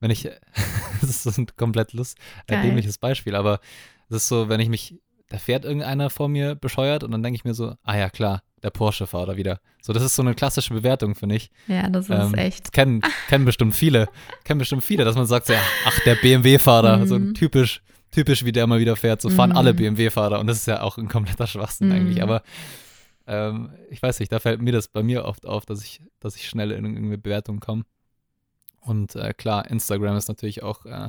wenn 0.01 0.11
ich, 0.11 0.25
das 1.01 1.11
ist 1.11 1.23
so 1.23 1.31
ein 1.41 1.47
komplett 1.57 1.93
lust, 1.93 2.19
äh, 2.47 2.61
dämliches 2.61 2.99
Beispiel, 2.99 3.35
aber 3.35 3.61
es 4.09 4.17
ist 4.17 4.29
so, 4.29 4.49
wenn 4.49 4.61
ich 4.61 4.69
mich, 4.69 5.01
da 5.29 5.39
fährt 5.39 5.65
irgendeiner 5.65 6.11
vor 6.11 6.29
mir 6.29 6.55
bescheuert 6.55 7.03
und 7.03 7.11
dann 7.11 7.23
denke 7.23 7.37
ich 7.37 7.45
mir 7.45 7.55
so, 7.55 7.75
ah 7.83 7.97
ja 7.97 8.11
klar, 8.11 8.43
der 8.63 8.71
Porsche-Fahrer 8.71 9.37
wieder. 9.37 9.61
So, 9.83 9.93
das 9.93 10.03
ist 10.03 10.17
so 10.17 10.23
eine 10.23 10.35
klassische 10.35 10.73
Bewertung, 10.73 11.15
finde 11.15 11.37
ich. 11.37 11.51
Ja, 11.67 11.89
das 11.89 12.09
ist 12.09 12.11
ähm, 12.11 12.35
echt. 12.35 12.73
Kennen, 12.73 13.03
kennen 13.29 13.45
bestimmt 13.45 13.75
viele. 13.75 14.09
kennen 14.45 14.59
bestimmt 14.59 14.85
viele, 14.85 15.05
dass 15.05 15.15
man 15.15 15.27
sagt, 15.27 15.47
so, 15.47 15.53
ja, 15.53 15.63
ach, 15.85 15.99
der 16.01 16.17
BMW-Fahrer, 16.17 16.99
mhm. 16.99 17.07
so 17.07 17.19
typisch, 17.33 17.83
typisch, 18.11 18.45
wie 18.45 18.53
der 18.53 18.67
mal 18.67 18.81
wieder 18.81 18.97
fährt. 18.97 19.21
So 19.21 19.29
fahren 19.29 19.51
mhm. 19.51 19.57
alle 19.57 19.75
BMW-Fahrer 19.75 20.41
und 20.41 20.47
das 20.47 20.59
ist 20.59 20.67
ja 20.67 20.83
auch 20.83 20.99
ein 20.99 21.09
kompletter 21.09 21.47
Schwachsinn 21.47 21.89
mhm. 21.89 21.95
eigentlich. 21.95 22.23
Aber 22.23 22.43
ähm, 23.27 23.71
ich 23.91 24.03
weiß 24.03 24.21
nicht, 24.21 24.33
da 24.33 24.39
fällt 24.39 24.63
mir 24.63 24.73
das 24.73 24.89
bei 24.89 25.03
mir 25.03 25.25
oft 25.25 25.47
auf, 25.47 25.67
dass 25.67 25.85
ich, 25.85 26.01
dass 26.21 26.37
ich 26.37 26.49
schnell 26.49 26.71
in 26.71 26.85
irgendeine 26.85 27.19
Bewertung 27.19 27.61
komme. 27.61 27.85
Und 28.81 29.17
äh, 29.17 29.35
klar, 29.35 29.69
Instagram 29.71 30.17
ist 30.17 30.29
natürlich 30.29 30.63
auch 30.63 30.87
äh, 30.87 31.09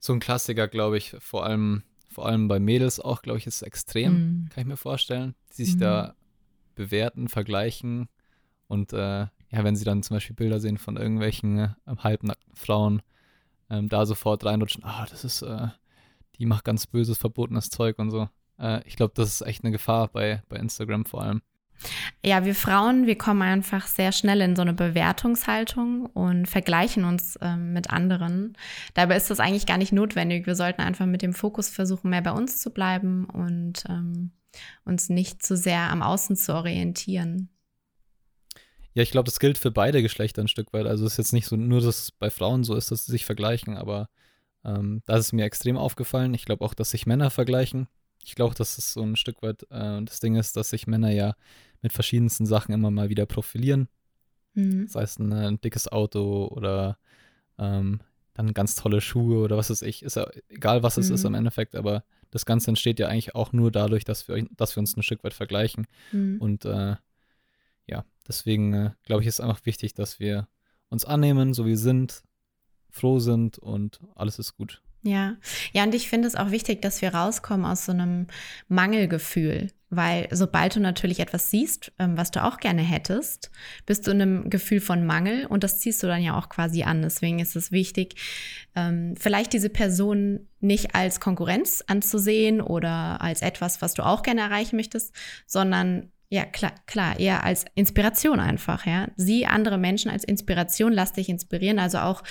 so 0.00 0.12
ein 0.12 0.20
Klassiker, 0.20 0.68
glaube 0.68 0.98
ich, 0.98 1.14
vor 1.20 1.44
allem, 1.44 1.82
vor 2.10 2.26
allem 2.26 2.48
bei 2.48 2.58
Mädels 2.58 2.98
auch, 2.98 3.22
glaube 3.22 3.38
ich, 3.38 3.46
ist 3.46 3.56
es 3.56 3.62
extrem, 3.62 4.12
mhm. 4.12 4.48
kann 4.50 4.62
ich 4.62 4.66
mir 4.66 4.76
vorstellen, 4.76 5.34
die 5.50 5.64
sich 5.64 5.76
da 5.76 6.08
mhm 6.08 6.21
bewerten, 6.74 7.28
vergleichen 7.28 8.08
und 8.68 8.92
äh, 8.92 9.26
ja, 9.52 9.64
wenn 9.64 9.76
sie 9.76 9.84
dann 9.84 10.02
zum 10.02 10.16
Beispiel 10.16 10.34
Bilder 10.34 10.58
sehen 10.58 10.78
von 10.78 10.96
irgendwelchen 10.96 11.58
äh, 11.58 11.68
halbnackten 11.98 12.56
Frauen, 12.56 13.02
ähm, 13.68 13.88
da 13.88 14.06
sofort 14.06 14.44
reinrutschen, 14.44 14.82
ah, 14.84 15.06
das 15.10 15.24
ist, 15.24 15.42
äh, 15.42 15.68
die 16.38 16.46
macht 16.46 16.64
ganz 16.64 16.86
böses, 16.86 17.18
verbotenes 17.18 17.68
Zeug 17.68 17.98
und 17.98 18.10
so. 18.10 18.28
Äh, 18.58 18.80
ich 18.86 18.96
glaube, 18.96 19.12
das 19.14 19.28
ist 19.28 19.42
echt 19.42 19.62
eine 19.62 19.72
Gefahr 19.72 20.08
bei, 20.08 20.42
bei 20.48 20.56
Instagram 20.56 21.04
vor 21.04 21.22
allem. 21.22 21.42
Ja, 22.24 22.44
wir 22.44 22.54
Frauen, 22.54 23.06
wir 23.06 23.18
kommen 23.18 23.42
einfach 23.42 23.86
sehr 23.86 24.12
schnell 24.12 24.40
in 24.40 24.56
so 24.56 24.62
eine 24.62 24.72
Bewertungshaltung 24.72 26.06
und 26.06 26.46
vergleichen 26.46 27.04
uns 27.04 27.36
ähm, 27.42 27.72
mit 27.72 27.90
anderen. 27.90 28.56
Dabei 28.94 29.16
ist 29.16 29.30
das 29.30 29.40
eigentlich 29.40 29.66
gar 29.66 29.78
nicht 29.78 29.92
notwendig. 29.92 30.46
Wir 30.46 30.54
sollten 30.54 30.80
einfach 30.80 31.06
mit 31.06 31.22
dem 31.22 31.34
Fokus 31.34 31.68
versuchen, 31.68 32.10
mehr 32.10 32.22
bei 32.22 32.32
uns 32.32 32.60
zu 32.60 32.70
bleiben 32.70 33.24
und 33.24 33.84
ähm, 33.88 34.30
uns 34.84 35.08
nicht 35.08 35.42
zu 35.42 35.56
sehr 35.56 35.90
am 35.90 36.02
Außen 36.02 36.36
zu 36.36 36.54
orientieren. 36.54 37.48
Ja, 38.94 39.02
ich 39.02 39.10
glaube, 39.10 39.26
das 39.26 39.40
gilt 39.40 39.56
für 39.56 39.70
beide 39.70 40.02
Geschlechter 40.02 40.42
ein 40.42 40.48
Stück 40.48 40.72
weit. 40.72 40.86
Also 40.86 41.06
es 41.06 41.12
ist 41.12 41.18
jetzt 41.18 41.32
nicht 41.32 41.46
so 41.46 41.56
nur, 41.56 41.80
dass 41.80 41.98
es 41.98 42.10
bei 42.10 42.30
Frauen 42.30 42.62
so 42.62 42.74
ist, 42.74 42.90
dass 42.90 43.06
sie 43.06 43.12
sich 43.12 43.24
vergleichen, 43.24 43.76
aber 43.76 44.08
ähm, 44.64 45.02
da 45.06 45.16
ist 45.16 45.26
es 45.26 45.32
mir 45.32 45.44
extrem 45.44 45.76
aufgefallen. 45.76 46.34
Ich 46.34 46.44
glaube 46.44 46.64
auch, 46.64 46.74
dass 46.74 46.90
sich 46.90 47.06
Männer 47.06 47.30
vergleichen. 47.30 47.88
Ich 48.22 48.34
glaube, 48.34 48.54
dass 48.54 48.78
es 48.78 48.92
so 48.92 49.02
ein 49.02 49.16
Stück 49.16 49.42
weit 49.42 49.64
äh, 49.70 50.02
das 50.04 50.20
Ding 50.20 50.36
ist, 50.36 50.56
dass 50.56 50.70
sich 50.70 50.86
Männer 50.86 51.10
ja 51.10 51.34
mit 51.80 51.92
verschiedensten 51.92 52.46
Sachen 52.46 52.72
immer 52.72 52.90
mal 52.90 53.08
wieder 53.08 53.26
profilieren. 53.26 53.88
Mhm. 54.54 54.86
Sei 54.86 55.02
es 55.02 55.18
ein, 55.18 55.32
ein, 55.32 55.60
dickes 55.60 55.90
Auto 55.90 56.46
oder 56.48 56.98
ähm, 57.58 58.00
dann 58.34 58.54
ganz 58.54 58.76
tolle 58.76 59.00
Schuhe 59.00 59.42
oder 59.42 59.56
was 59.56 59.70
weiß 59.70 59.82
ich. 59.82 60.02
Ist 60.02 60.16
ja 60.16 60.28
egal, 60.48 60.82
was 60.82 60.98
es 60.98 61.08
mhm. 61.08 61.14
ist 61.14 61.24
im 61.24 61.34
Endeffekt, 61.34 61.74
aber 61.74 62.04
das 62.32 62.46
Ganze 62.46 62.70
entsteht 62.70 62.98
ja 62.98 63.08
eigentlich 63.08 63.36
auch 63.36 63.52
nur 63.52 63.70
dadurch, 63.70 64.04
dass 64.04 64.26
wir, 64.26 64.44
dass 64.56 64.74
wir 64.74 64.80
uns 64.80 64.96
ein 64.96 65.02
Stück 65.02 65.22
weit 65.22 65.34
vergleichen. 65.34 65.86
Mhm. 66.10 66.38
Und 66.40 66.64
äh, 66.64 66.96
ja, 67.86 68.04
deswegen 68.26 68.72
äh, 68.72 68.90
glaube 69.04 69.22
ich, 69.22 69.28
ist 69.28 69.40
einfach 69.40 69.64
wichtig, 69.64 69.94
dass 69.94 70.18
wir 70.18 70.48
uns 70.88 71.04
annehmen, 71.04 71.54
so 71.54 71.64
wie 71.66 71.70
wir 71.70 71.78
sind, 71.78 72.22
froh 72.90 73.20
sind 73.20 73.58
und 73.58 74.00
alles 74.14 74.38
ist 74.38 74.56
gut. 74.56 74.82
Ja, 75.04 75.36
ja, 75.72 75.82
und 75.82 75.94
ich 75.94 76.08
finde 76.08 76.28
es 76.28 76.36
auch 76.36 76.52
wichtig, 76.52 76.80
dass 76.80 77.02
wir 77.02 77.12
rauskommen 77.12 77.66
aus 77.66 77.84
so 77.86 77.92
einem 77.92 78.28
Mangelgefühl. 78.68 79.68
Weil 79.94 80.26
sobald 80.30 80.74
du 80.74 80.80
natürlich 80.80 81.20
etwas 81.20 81.50
siehst, 81.50 81.92
ähm, 81.98 82.16
was 82.16 82.30
du 82.30 82.42
auch 82.42 82.56
gerne 82.58 82.80
hättest, 82.80 83.50
bist 83.84 84.06
du 84.06 84.12
in 84.12 84.22
einem 84.22 84.48
Gefühl 84.48 84.80
von 84.80 85.04
Mangel 85.04 85.44
und 85.44 85.64
das 85.64 85.80
ziehst 85.80 86.02
du 86.02 86.06
dann 86.06 86.22
ja 86.22 86.38
auch 86.38 86.48
quasi 86.48 86.84
an. 86.84 87.02
Deswegen 87.02 87.40
ist 87.40 87.56
es 87.56 87.72
wichtig, 87.72 88.14
ähm, 88.74 89.16
vielleicht 89.18 89.52
diese 89.52 89.68
Person 89.68 90.48
nicht 90.60 90.94
als 90.94 91.20
Konkurrenz 91.20 91.84
anzusehen 91.86 92.62
oder 92.62 93.20
als 93.20 93.42
etwas, 93.42 93.82
was 93.82 93.92
du 93.92 94.02
auch 94.02 94.22
gerne 94.22 94.40
erreichen 94.40 94.76
möchtest, 94.76 95.14
sondern 95.46 96.10
ja, 96.32 96.46
klar, 96.46 96.72
klar, 96.86 97.20
eher 97.20 97.44
als 97.44 97.66
Inspiration 97.74 98.40
einfach, 98.40 98.86
ja. 98.86 99.08
Sieh 99.16 99.44
andere 99.44 99.76
Menschen 99.76 100.10
als 100.10 100.24
Inspiration, 100.24 100.90
lass 100.90 101.12
dich 101.12 101.28
inspirieren. 101.28 101.78
Also 101.78 101.98
auch 101.98 102.22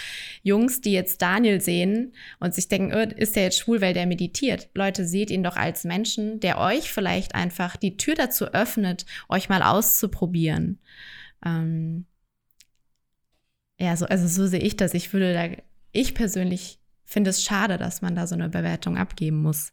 Jungs, 0.42 0.82
die 0.82 0.92
jetzt 0.92 1.22
Daniel 1.22 1.62
sehen 1.62 2.12
und 2.40 2.56
sich 2.56 2.68
denken, 2.68 2.96
oh, 2.96 3.16
ist 3.16 3.36
der 3.36 3.44
jetzt 3.44 3.60
schwul, 3.60 3.80
weil 3.80 3.94
der 3.94 4.08
meditiert. 4.08 4.70
Leute, 4.74 5.06
seht 5.06 5.30
ihn 5.30 5.44
doch 5.44 5.56
als 5.56 5.84
Menschen, 5.84 6.40
der 6.40 6.58
euch 6.58 6.92
vielleicht 6.92 7.36
einfach 7.36 7.78
die 7.78 7.96
Tür 7.96 8.16
dazu 8.16 8.46
öffnet, 8.46 9.06
euch 9.30 9.50
mal 9.50 9.62
auszuprobieren. 9.62 10.80
Ähm 11.46 12.08
ja, 13.80 13.96
so, 13.96 14.08
also 14.08 14.28
so 14.28 14.48
sehe 14.48 14.62
ich 14.62 14.78
das. 14.78 14.96
Ich 14.96 15.14
würde 15.14 15.32
da, 15.32 15.64
ich 15.92 16.16
persönlich 16.16 16.80
finde 17.06 17.30
es 17.30 17.44
schade, 17.44 17.78
dass 17.78 18.02
man 18.02 18.16
da 18.16 18.26
so 18.26 18.34
eine 18.34 18.50
Bewertung 18.50 18.98
abgeben 18.98 19.44
muss. 19.44 19.72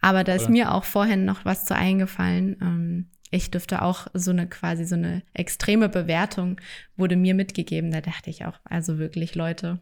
Aber 0.00 0.22
da 0.22 0.36
ist 0.36 0.44
ja. 0.44 0.50
mir 0.50 0.74
auch 0.74 0.84
vorhin 0.84 1.24
noch 1.24 1.44
was 1.44 1.64
zu 1.64 1.74
eingefallen. 1.74 2.56
Ähm, 2.62 3.10
ich 3.34 3.50
dürfte 3.50 3.82
auch 3.82 4.06
so 4.14 4.30
eine 4.30 4.48
quasi 4.48 4.84
so 4.84 4.94
eine 4.94 5.22
extreme 5.32 5.88
Bewertung 5.88 6.60
wurde 6.96 7.16
mir 7.16 7.34
mitgegeben. 7.34 7.90
Da 7.90 8.00
dachte 8.00 8.30
ich 8.30 8.44
auch, 8.44 8.58
also 8.64 8.98
wirklich, 8.98 9.34
Leute. 9.34 9.80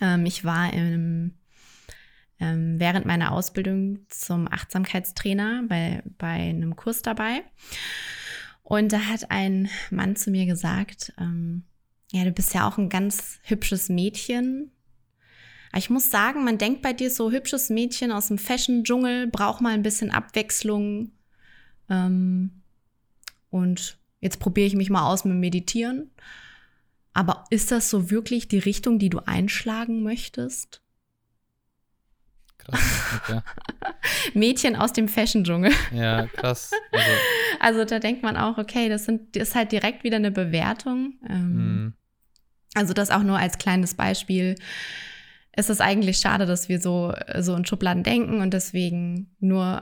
Ähm, 0.00 0.24
ich 0.24 0.44
war 0.44 0.72
im, 0.72 1.34
ähm, 2.38 2.78
während 2.78 3.06
meiner 3.06 3.32
Ausbildung 3.32 4.06
zum 4.08 4.46
Achtsamkeitstrainer 4.50 5.64
bei, 5.68 6.02
bei 6.16 6.28
einem 6.28 6.76
Kurs 6.76 7.02
dabei. 7.02 7.42
Und 8.62 8.92
da 8.92 9.00
hat 9.00 9.30
ein 9.32 9.68
Mann 9.90 10.14
zu 10.14 10.30
mir 10.30 10.46
gesagt, 10.46 11.12
ähm, 11.18 11.64
ja, 12.12 12.24
du 12.24 12.30
bist 12.30 12.54
ja 12.54 12.68
auch 12.68 12.78
ein 12.78 12.88
ganz 12.88 13.40
hübsches 13.42 13.88
Mädchen. 13.88 14.70
ich 15.76 15.90
muss 15.90 16.08
sagen, 16.08 16.44
man 16.44 16.58
denkt 16.58 16.82
bei 16.82 16.92
dir 16.92 17.10
so 17.10 17.32
hübsches 17.32 17.68
Mädchen 17.68 18.12
aus 18.12 18.28
dem 18.28 18.38
Fashion-Dschungel, 18.38 19.26
braucht 19.26 19.60
mal 19.60 19.74
ein 19.74 19.82
bisschen 19.82 20.12
Abwechslung, 20.12 21.10
ähm, 21.88 22.62
und 23.50 23.98
jetzt 24.20 24.40
probiere 24.40 24.66
ich 24.66 24.74
mich 24.74 24.90
mal 24.90 25.06
aus 25.06 25.24
mit 25.24 25.36
Meditieren. 25.36 26.10
Aber 27.12 27.44
ist 27.50 27.70
das 27.70 27.90
so 27.90 28.10
wirklich 28.10 28.48
die 28.48 28.58
Richtung, 28.58 28.98
die 28.98 29.08
du 29.08 29.20
einschlagen 29.20 30.02
möchtest? 30.02 30.80
Krass, 32.58 33.20
okay. 33.22 33.40
Mädchen 34.34 34.74
aus 34.74 34.92
dem 34.92 35.06
Fashion-Dschungel. 35.06 35.72
Ja, 35.92 36.26
krass. 36.26 36.72
Also, 36.90 37.10
also, 37.60 37.84
da 37.84 37.98
denkt 37.98 38.22
man 38.22 38.36
auch, 38.36 38.58
okay, 38.58 38.88
das, 38.88 39.04
sind, 39.04 39.36
das 39.36 39.50
ist 39.50 39.54
halt 39.54 39.70
direkt 39.70 40.02
wieder 40.02 40.16
eine 40.16 40.30
Bewertung. 40.30 41.14
Ähm, 41.28 41.86
mm. 41.86 41.94
Also 42.74 42.92
das 42.92 43.10
auch 43.10 43.22
nur 43.22 43.38
als 43.38 43.58
kleines 43.58 43.94
Beispiel. 43.94 44.56
Es 45.52 45.70
ist 45.70 45.80
eigentlich 45.80 46.18
schade, 46.18 46.46
dass 46.46 46.68
wir 46.68 46.80
so, 46.80 47.14
so 47.38 47.54
in 47.54 47.64
Schubladen 47.64 48.02
denken 48.02 48.40
und 48.40 48.52
deswegen 48.52 49.36
nur 49.38 49.80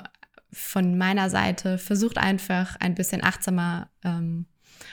von 0.53 0.99
meiner 0.99 1.31
Seite, 1.31 1.79
versucht 1.79 2.19
einfach 2.19 2.77
ein 2.77 2.95
bisschen 2.95 3.25
achtsamer 3.25 3.89
ähm, 4.05 4.47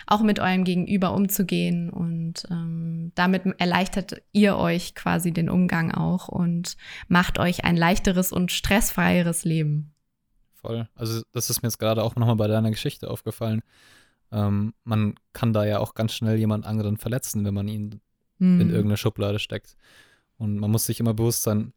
auch 0.08 0.22
mit 0.22 0.40
eurem 0.40 0.64
Gegenüber 0.64 1.14
umzugehen 1.14 1.90
und 1.90 2.46
ähm, 2.50 3.12
damit 3.16 3.44
erleichtert 3.60 4.22
ihr 4.32 4.58
euch 4.58 4.96
quasi 4.96 5.32
den 5.32 5.50
Umgang 5.50 5.92
auch 5.92 6.28
und 6.28 6.78
macht 7.08 7.40
euch 7.40 7.66
ein 7.66 7.76
leichteres 7.76 8.32
und 8.32 8.52
stressfreieres 8.52 9.46
Leben. 9.46 9.94
Voll. 10.54 10.88
Also 10.96 11.22
das 11.32 11.50
ist 11.50 11.62
mir 11.62 11.68
jetzt 11.68 11.80
gerade 11.80 12.04
auch 12.04 12.16
nochmal 12.16 12.36
bei 12.36 12.48
deiner 12.48 12.72
Geschichte 12.72 13.10
aufgefallen. 13.10 13.62
Ähm, 14.32 14.74
man 14.84 15.16
kann 15.34 15.54
da 15.54 15.66
ja 15.66 15.80
auch 15.80 15.94
ganz 15.94 16.14
schnell 16.14 16.38
jemand 16.38 16.66
anderen 16.66 16.98
verletzen, 16.98 17.46
wenn 17.46 17.54
man 17.54 17.68
ihn 17.68 18.02
hm. 18.38 18.62
in 18.62 18.70
irgendeine 18.70 18.98
Schublade 18.98 19.40
steckt. 19.40 19.76
Und 20.38 20.58
man 20.58 20.72
muss 20.72 20.86
sich 20.86 21.00
immer 21.00 21.14
bewusst 21.14 21.44
sein, 21.44 21.74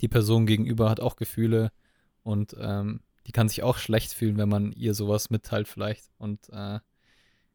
die 0.00 0.08
Person 0.08 0.46
gegenüber 0.46 0.88
hat 0.88 1.00
auch 1.00 1.16
Gefühle, 1.16 1.72
und 2.22 2.56
ähm, 2.58 3.00
die 3.26 3.32
kann 3.32 3.48
sich 3.48 3.62
auch 3.62 3.78
schlecht 3.78 4.12
fühlen, 4.12 4.38
wenn 4.38 4.48
man 4.48 4.72
ihr 4.72 4.94
sowas 4.94 5.30
mitteilt 5.30 5.68
vielleicht. 5.68 6.10
Und 6.18 6.48
äh, 6.50 6.76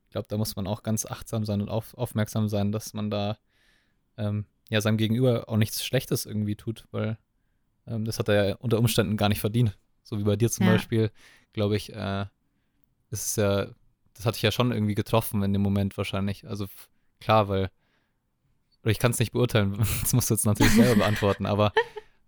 ich 0.05 0.11
glaube, 0.11 0.27
da 0.29 0.37
muss 0.37 0.55
man 0.55 0.67
auch 0.67 0.83
ganz 0.83 1.05
achtsam 1.05 1.45
sein 1.45 1.61
und 1.61 1.69
auf, 1.69 1.93
aufmerksam 1.95 2.47
sein, 2.47 2.71
dass 2.71 2.93
man 2.93 3.09
da 3.09 3.37
ähm, 4.17 4.45
ja 4.69 4.81
seinem 4.81 4.97
Gegenüber 4.97 5.49
auch 5.49 5.57
nichts 5.57 5.83
Schlechtes 5.83 6.25
irgendwie 6.25 6.55
tut, 6.55 6.85
weil 6.91 7.17
ähm, 7.87 8.05
das 8.05 8.19
hat 8.19 8.29
er 8.29 8.47
ja 8.49 8.55
unter 8.55 8.79
Umständen 8.79 9.17
gar 9.17 9.29
nicht 9.29 9.41
verdient. 9.41 9.77
So 10.03 10.19
wie 10.19 10.23
bei 10.23 10.35
dir 10.35 10.49
zum 10.49 10.67
ja. 10.67 10.73
Beispiel, 10.73 11.11
glaube 11.53 11.75
ich, 11.75 11.93
äh, 11.93 12.25
ist 13.09 13.25
es 13.25 13.35
ja, 13.35 13.67
das 14.13 14.25
hatte 14.25 14.37
ich 14.37 14.43
ja 14.43 14.51
schon 14.51 14.71
irgendwie 14.71 14.95
getroffen 14.95 15.43
in 15.43 15.53
dem 15.53 15.61
Moment 15.61 15.97
wahrscheinlich. 15.97 16.47
Also 16.47 16.67
klar, 17.19 17.47
weil, 17.47 17.69
oder 18.83 18.91
ich 18.91 18.99
kann 18.99 19.11
es 19.11 19.19
nicht 19.19 19.31
beurteilen, 19.31 19.77
das 20.01 20.13
musst 20.13 20.29
du 20.29 20.35
jetzt 20.35 20.45
natürlich 20.45 20.73
selber 20.73 20.95
beantworten, 21.01 21.45
aber 21.45 21.73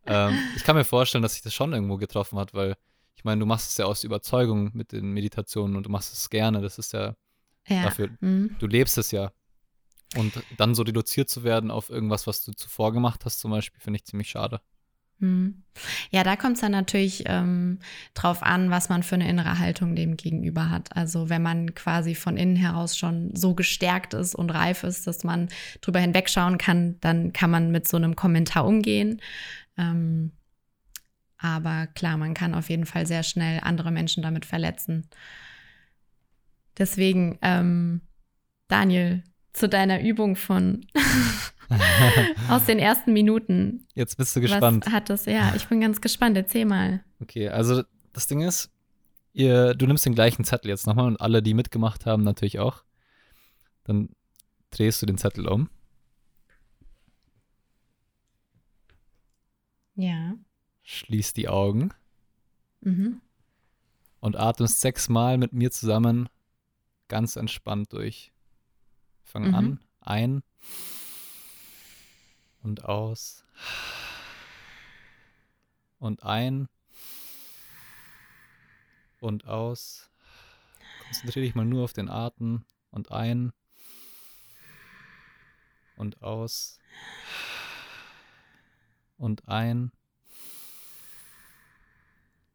ähm, 0.07 0.37
ich 0.55 0.63
kann 0.63 0.75
mir 0.75 0.83
vorstellen, 0.83 1.21
dass 1.21 1.33
sich 1.33 1.41
das 1.41 1.53
schon 1.53 1.73
irgendwo 1.73 1.97
getroffen 1.97 2.39
hat, 2.39 2.53
weil 2.53 2.75
ich 3.15 3.23
meine, 3.23 3.39
du 3.39 3.45
machst 3.45 3.71
es 3.71 3.77
ja 3.77 3.85
aus 3.85 4.03
Überzeugung 4.03 4.71
mit 4.73 4.91
den 4.91 5.11
Meditationen 5.11 5.75
und 5.75 5.85
du 5.85 5.89
machst 5.89 6.13
es 6.13 6.29
gerne. 6.29 6.61
Das 6.61 6.77
ist 6.77 6.93
ja, 6.93 7.15
ja. 7.67 7.83
dafür, 7.83 8.09
mhm. 8.19 8.55
du 8.59 8.67
lebst 8.67 8.97
es 8.97 9.11
ja. 9.11 9.31
Und 10.15 10.41
dann 10.57 10.73
so 10.73 10.83
reduziert 10.83 11.29
zu 11.29 11.43
werden 11.43 11.69
auf 11.69 11.89
irgendwas, 11.89 12.27
was 12.27 12.45
du 12.45 12.53
zuvor 12.53 12.93
gemacht 12.93 13.25
hast, 13.25 13.39
zum 13.39 13.51
Beispiel, 13.51 13.81
finde 13.81 13.97
ich 13.97 14.05
ziemlich 14.05 14.29
schade. 14.29 14.61
Mhm. 15.19 15.63
Ja, 16.11 16.23
da 16.23 16.35
kommt 16.35 16.55
es 16.55 16.61
dann 16.61 16.71
natürlich 16.71 17.23
ähm, 17.27 17.79
drauf 18.13 18.43
an, 18.43 18.69
was 18.69 18.89
man 18.89 19.03
für 19.03 19.15
eine 19.15 19.29
innere 19.29 19.59
Haltung 19.59 19.95
dem 19.95 20.17
gegenüber 20.17 20.69
hat. 20.69 20.95
Also 20.95 21.29
wenn 21.29 21.41
man 21.41 21.73
quasi 21.75 22.15
von 22.15 22.37
innen 22.37 22.55
heraus 22.55 22.97
schon 22.97 23.35
so 23.35 23.55
gestärkt 23.55 24.13
ist 24.13 24.35
und 24.35 24.49
reif 24.49 24.83
ist, 24.83 25.07
dass 25.07 25.23
man 25.23 25.49
drüber 25.81 25.99
hinwegschauen 25.99 26.57
kann, 26.57 26.99
dann 27.01 27.33
kann 27.33 27.49
man 27.49 27.71
mit 27.71 27.87
so 27.87 27.97
einem 27.97 28.15
Kommentar 28.15 28.65
umgehen. 28.65 29.21
Ähm, 29.77 30.31
aber 31.37 31.87
klar, 31.87 32.17
man 32.17 32.33
kann 32.33 32.55
auf 32.55 32.69
jeden 32.69 32.85
Fall 32.85 33.05
sehr 33.05 33.23
schnell 33.23 33.59
andere 33.61 33.91
Menschen 33.91 34.23
damit 34.23 34.45
verletzen. 34.45 35.07
Deswegen, 36.77 37.37
ähm, 37.41 38.01
Daniel, 38.67 39.23
zu 39.53 39.69
deiner 39.69 40.01
Übung 40.01 40.35
von 40.35 40.85
aus 42.49 42.65
den 42.65 42.79
ersten 42.79 43.13
Minuten. 43.13 43.85
Jetzt 43.93 44.17
bist 44.17 44.35
du 44.35 44.41
gespannt. 44.41 44.85
Was 44.85 44.93
hat 44.93 45.09
das? 45.09 45.25
Ja, 45.25 45.53
ich 45.55 45.67
bin 45.67 45.81
ganz 45.81 46.01
gespannt. 46.01 46.37
Erzähl 46.37 46.65
mal. 46.65 47.03
Okay, 47.19 47.49
also 47.49 47.83
das 48.13 48.27
Ding 48.27 48.41
ist, 48.41 48.71
ihr, 49.33 49.73
du 49.73 49.85
nimmst 49.85 50.05
den 50.05 50.15
gleichen 50.15 50.43
Zettel 50.43 50.69
jetzt 50.69 50.87
nochmal 50.87 51.07
und 51.07 51.19
alle, 51.19 51.41
die 51.43 51.53
mitgemacht 51.53 52.05
haben, 52.05 52.23
natürlich 52.23 52.59
auch. 52.59 52.83
Dann 53.83 54.09
drehst 54.71 55.01
du 55.01 55.05
den 55.05 55.17
Zettel 55.17 55.47
um. 55.47 55.69
Ja. 59.95 60.35
Schließ 60.83 61.33
die 61.33 61.49
Augen. 61.49 61.89
Mhm. 62.81 63.21
Und 64.19 64.35
atmest 64.35 64.81
sechsmal 64.81 65.37
mit 65.37 65.53
mir 65.53 65.71
zusammen 65.71 66.29
ganz 67.07 67.35
entspannt 67.35 67.93
durch. 67.93 68.31
Fang 69.23 69.47
mhm. 69.47 69.55
an. 69.55 69.79
Ein. 70.01 70.43
Und 72.67 72.83
aus. 72.83 73.45
Und 75.99 76.23
ein. 76.23 76.67
Und 79.21 79.45
aus. 79.45 80.11
Konzentriere 81.05 81.45
dich 81.45 81.55
mal 81.55 81.63
nur 81.63 81.85
auf 81.85 81.93
den 81.93 82.09
Atem. 82.09 82.65
Und 82.91 83.09
ein. 83.09 83.53
Und 85.95 86.21
aus 86.21 86.77
und 89.15 89.47
ein 89.47 89.91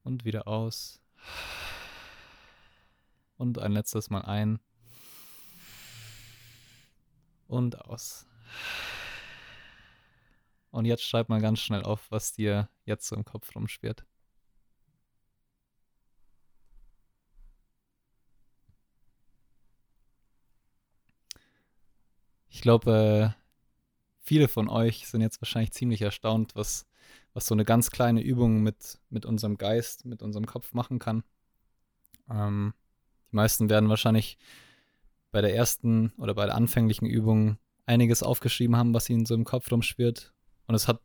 und 0.04 0.24
wieder 0.26 0.46
aus 0.46 1.00
und 3.36 3.58
ein 3.58 3.72
letztes 3.72 4.10
Mal 4.10 4.20
ein 4.20 4.60
und 7.48 7.80
aus. 7.80 8.26
Und 10.72 10.86
jetzt 10.86 11.04
schreib 11.04 11.28
mal 11.28 11.40
ganz 11.40 11.60
schnell 11.60 11.82
auf, 11.82 12.10
was 12.10 12.32
dir 12.32 12.68
jetzt 12.86 13.06
so 13.06 13.14
im 13.14 13.24
Kopf 13.24 13.54
rumschwirrt. 13.54 14.06
Ich 22.48 22.62
glaube, 22.62 23.34
äh, 23.36 23.42
viele 24.20 24.48
von 24.48 24.68
euch 24.68 25.06
sind 25.08 25.20
jetzt 25.20 25.42
wahrscheinlich 25.42 25.72
ziemlich 25.72 26.00
erstaunt, 26.00 26.56
was, 26.56 26.86
was 27.34 27.46
so 27.46 27.54
eine 27.54 27.66
ganz 27.66 27.90
kleine 27.90 28.22
Übung 28.22 28.62
mit, 28.62 28.98
mit 29.10 29.26
unserem 29.26 29.58
Geist, 29.58 30.06
mit 30.06 30.22
unserem 30.22 30.46
Kopf 30.46 30.72
machen 30.72 30.98
kann. 30.98 31.22
Ähm, 32.30 32.72
die 33.30 33.36
meisten 33.36 33.68
werden 33.68 33.90
wahrscheinlich 33.90 34.38
bei 35.32 35.42
der 35.42 35.54
ersten 35.54 36.12
oder 36.16 36.34
bei 36.34 36.46
der 36.46 36.54
anfänglichen 36.54 37.06
Übung 37.06 37.58
einiges 37.84 38.22
aufgeschrieben 38.22 38.76
haben, 38.76 38.94
was 38.94 39.10
ihnen 39.10 39.26
so 39.26 39.34
im 39.34 39.44
Kopf 39.44 39.70
rumschwirrt. 39.70 40.32
Und 40.72 40.76
es 40.76 40.88
hat 40.88 41.02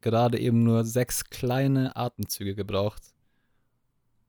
gerade 0.00 0.38
eben 0.38 0.62
nur 0.62 0.84
sechs 0.84 1.24
kleine 1.24 1.96
Atemzüge 1.96 2.54
gebraucht, 2.54 3.02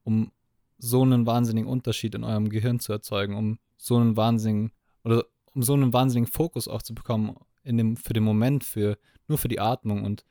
um 0.03 0.31
so 0.79 1.03
einen 1.03 1.27
wahnsinnigen 1.27 1.69
Unterschied 1.69 2.15
in 2.15 2.23
eurem 2.23 2.49
Gehirn 2.49 2.79
zu 2.79 2.91
erzeugen, 2.91 3.35
um 3.35 3.59
so 3.77 3.97
einen 3.97 4.17
wahnsinnigen 4.17 4.71
oder 5.03 5.25
um 5.53 5.61
so 5.61 5.75
einen 5.75 5.93
wahnsinnigen 5.93 6.33
Fokus 6.33 6.67
auch 6.67 6.81
zu 6.81 6.95
bekommen 6.95 7.35
in 7.63 7.77
dem, 7.77 7.97
für 7.97 8.13
den 8.13 8.23
Moment, 8.23 8.63
für, 8.63 8.97
nur 9.27 9.37
für 9.37 9.47
die 9.47 9.59
Atmung. 9.59 10.03
Und 10.05 10.25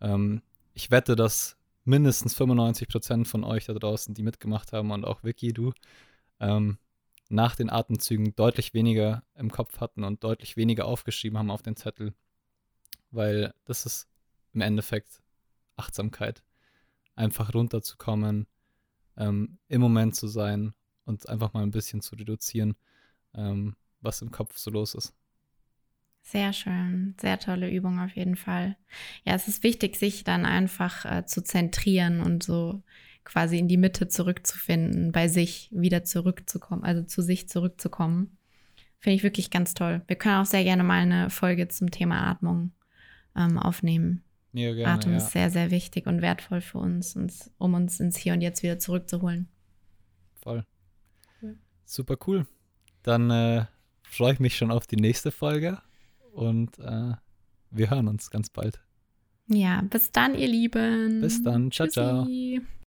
ähm, 0.00 0.40
ich 0.72 0.92
wette, 0.92 1.16
dass 1.16 1.56
mindestens 1.82 2.32
95 2.36 2.86
Prozent 2.86 3.26
von 3.26 3.42
euch 3.42 3.64
da 3.64 3.74
draußen, 3.74 4.14
die 4.14 4.22
mitgemacht 4.22 4.72
haben 4.72 4.92
und 4.92 5.04
auch 5.04 5.24
Vicky, 5.24 5.52
du, 5.52 5.72
ähm, 6.38 6.78
nach 7.28 7.56
den 7.56 7.70
Atemzügen 7.70 8.36
deutlich 8.36 8.72
weniger 8.72 9.24
im 9.34 9.50
Kopf 9.50 9.80
hatten 9.80 10.04
und 10.04 10.22
deutlich 10.22 10.56
weniger 10.56 10.84
aufgeschrieben 10.84 11.38
haben 11.40 11.50
auf 11.50 11.62
den 11.62 11.74
Zettel. 11.74 12.14
Weil 13.10 13.54
das 13.64 13.86
ist 13.86 14.08
im 14.52 14.60
Endeffekt 14.60 15.22
Achtsamkeit. 15.76 16.42
Einfach 17.14 17.54
runterzukommen, 17.54 18.46
ähm, 19.16 19.58
im 19.68 19.80
Moment 19.80 20.16
zu 20.16 20.26
sein 20.26 20.74
und 21.04 21.28
einfach 21.28 21.52
mal 21.52 21.62
ein 21.62 21.70
bisschen 21.70 22.00
zu 22.00 22.16
reduzieren, 22.16 22.74
ähm, 23.34 23.76
was 24.00 24.22
im 24.22 24.30
Kopf 24.30 24.58
so 24.58 24.70
los 24.70 24.94
ist. 24.94 25.14
Sehr 26.22 26.52
schön, 26.52 27.14
sehr 27.20 27.38
tolle 27.38 27.70
Übung 27.70 28.00
auf 28.00 28.16
jeden 28.16 28.36
Fall. 28.36 28.76
Ja, 29.24 29.34
es 29.34 29.46
ist 29.46 29.62
wichtig, 29.62 29.96
sich 29.96 30.24
dann 30.24 30.44
einfach 30.44 31.04
äh, 31.04 31.24
zu 31.24 31.42
zentrieren 31.42 32.20
und 32.20 32.42
so 32.42 32.82
quasi 33.22 33.58
in 33.58 33.68
die 33.68 33.76
Mitte 33.76 34.08
zurückzufinden, 34.08 35.12
bei 35.12 35.28
sich 35.28 35.68
wieder 35.72 36.04
zurückzukommen, 36.04 36.82
also 36.82 37.02
zu 37.02 37.22
sich 37.22 37.48
zurückzukommen. 37.48 38.36
Finde 38.98 39.16
ich 39.16 39.22
wirklich 39.22 39.50
ganz 39.50 39.74
toll. 39.74 40.02
Wir 40.06 40.16
können 40.16 40.40
auch 40.40 40.46
sehr 40.46 40.64
gerne 40.64 40.82
mal 40.82 41.00
eine 41.00 41.30
Folge 41.30 41.68
zum 41.68 41.90
Thema 41.90 42.26
Atmung 42.26 42.72
ähm, 43.36 43.58
aufnehmen. 43.58 44.22
Ja, 44.52 44.72
gerne, 44.74 44.94
Atem 44.94 45.12
ja. 45.12 45.18
ist 45.18 45.32
sehr, 45.32 45.50
sehr 45.50 45.70
wichtig 45.70 46.06
und 46.06 46.22
wertvoll 46.22 46.60
für 46.60 46.78
uns, 46.78 47.14
uns, 47.14 47.50
um 47.58 47.74
uns 47.74 48.00
ins 48.00 48.16
Hier 48.16 48.32
und 48.32 48.40
Jetzt 48.40 48.62
wieder 48.62 48.78
zurückzuholen. 48.78 49.48
Voll. 50.34 50.64
Cool. 51.42 51.58
Super 51.84 52.16
cool. 52.26 52.46
Dann 53.02 53.30
äh, 53.30 53.66
freue 54.02 54.32
ich 54.32 54.40
mich 54.40 54.56
schon 54.56 54.70
auf 54.70 54.86
die 54.86 54.96
nächste 54.96 55.30
Folge 55.30 55.78
und 56.32 56.78
äh, 56.78 57.12
wir 57.70 57.90
hören 57.90 58.08
uns 58.08 58.30
ganz 58.30 58.48
bald. 58.48 58.80
Ja, 59.48 59.82
bis 59.82 60.10
dann, 60.10 60.34
ihr 60.34 60.48
Lieben. 60.48 61.20
Bis 61.20 61.42
dann. 61.42 61.70
Ciao, 61.70 61.88
ciao. 61.88 62.24
Tschüssi. 62.24 62.62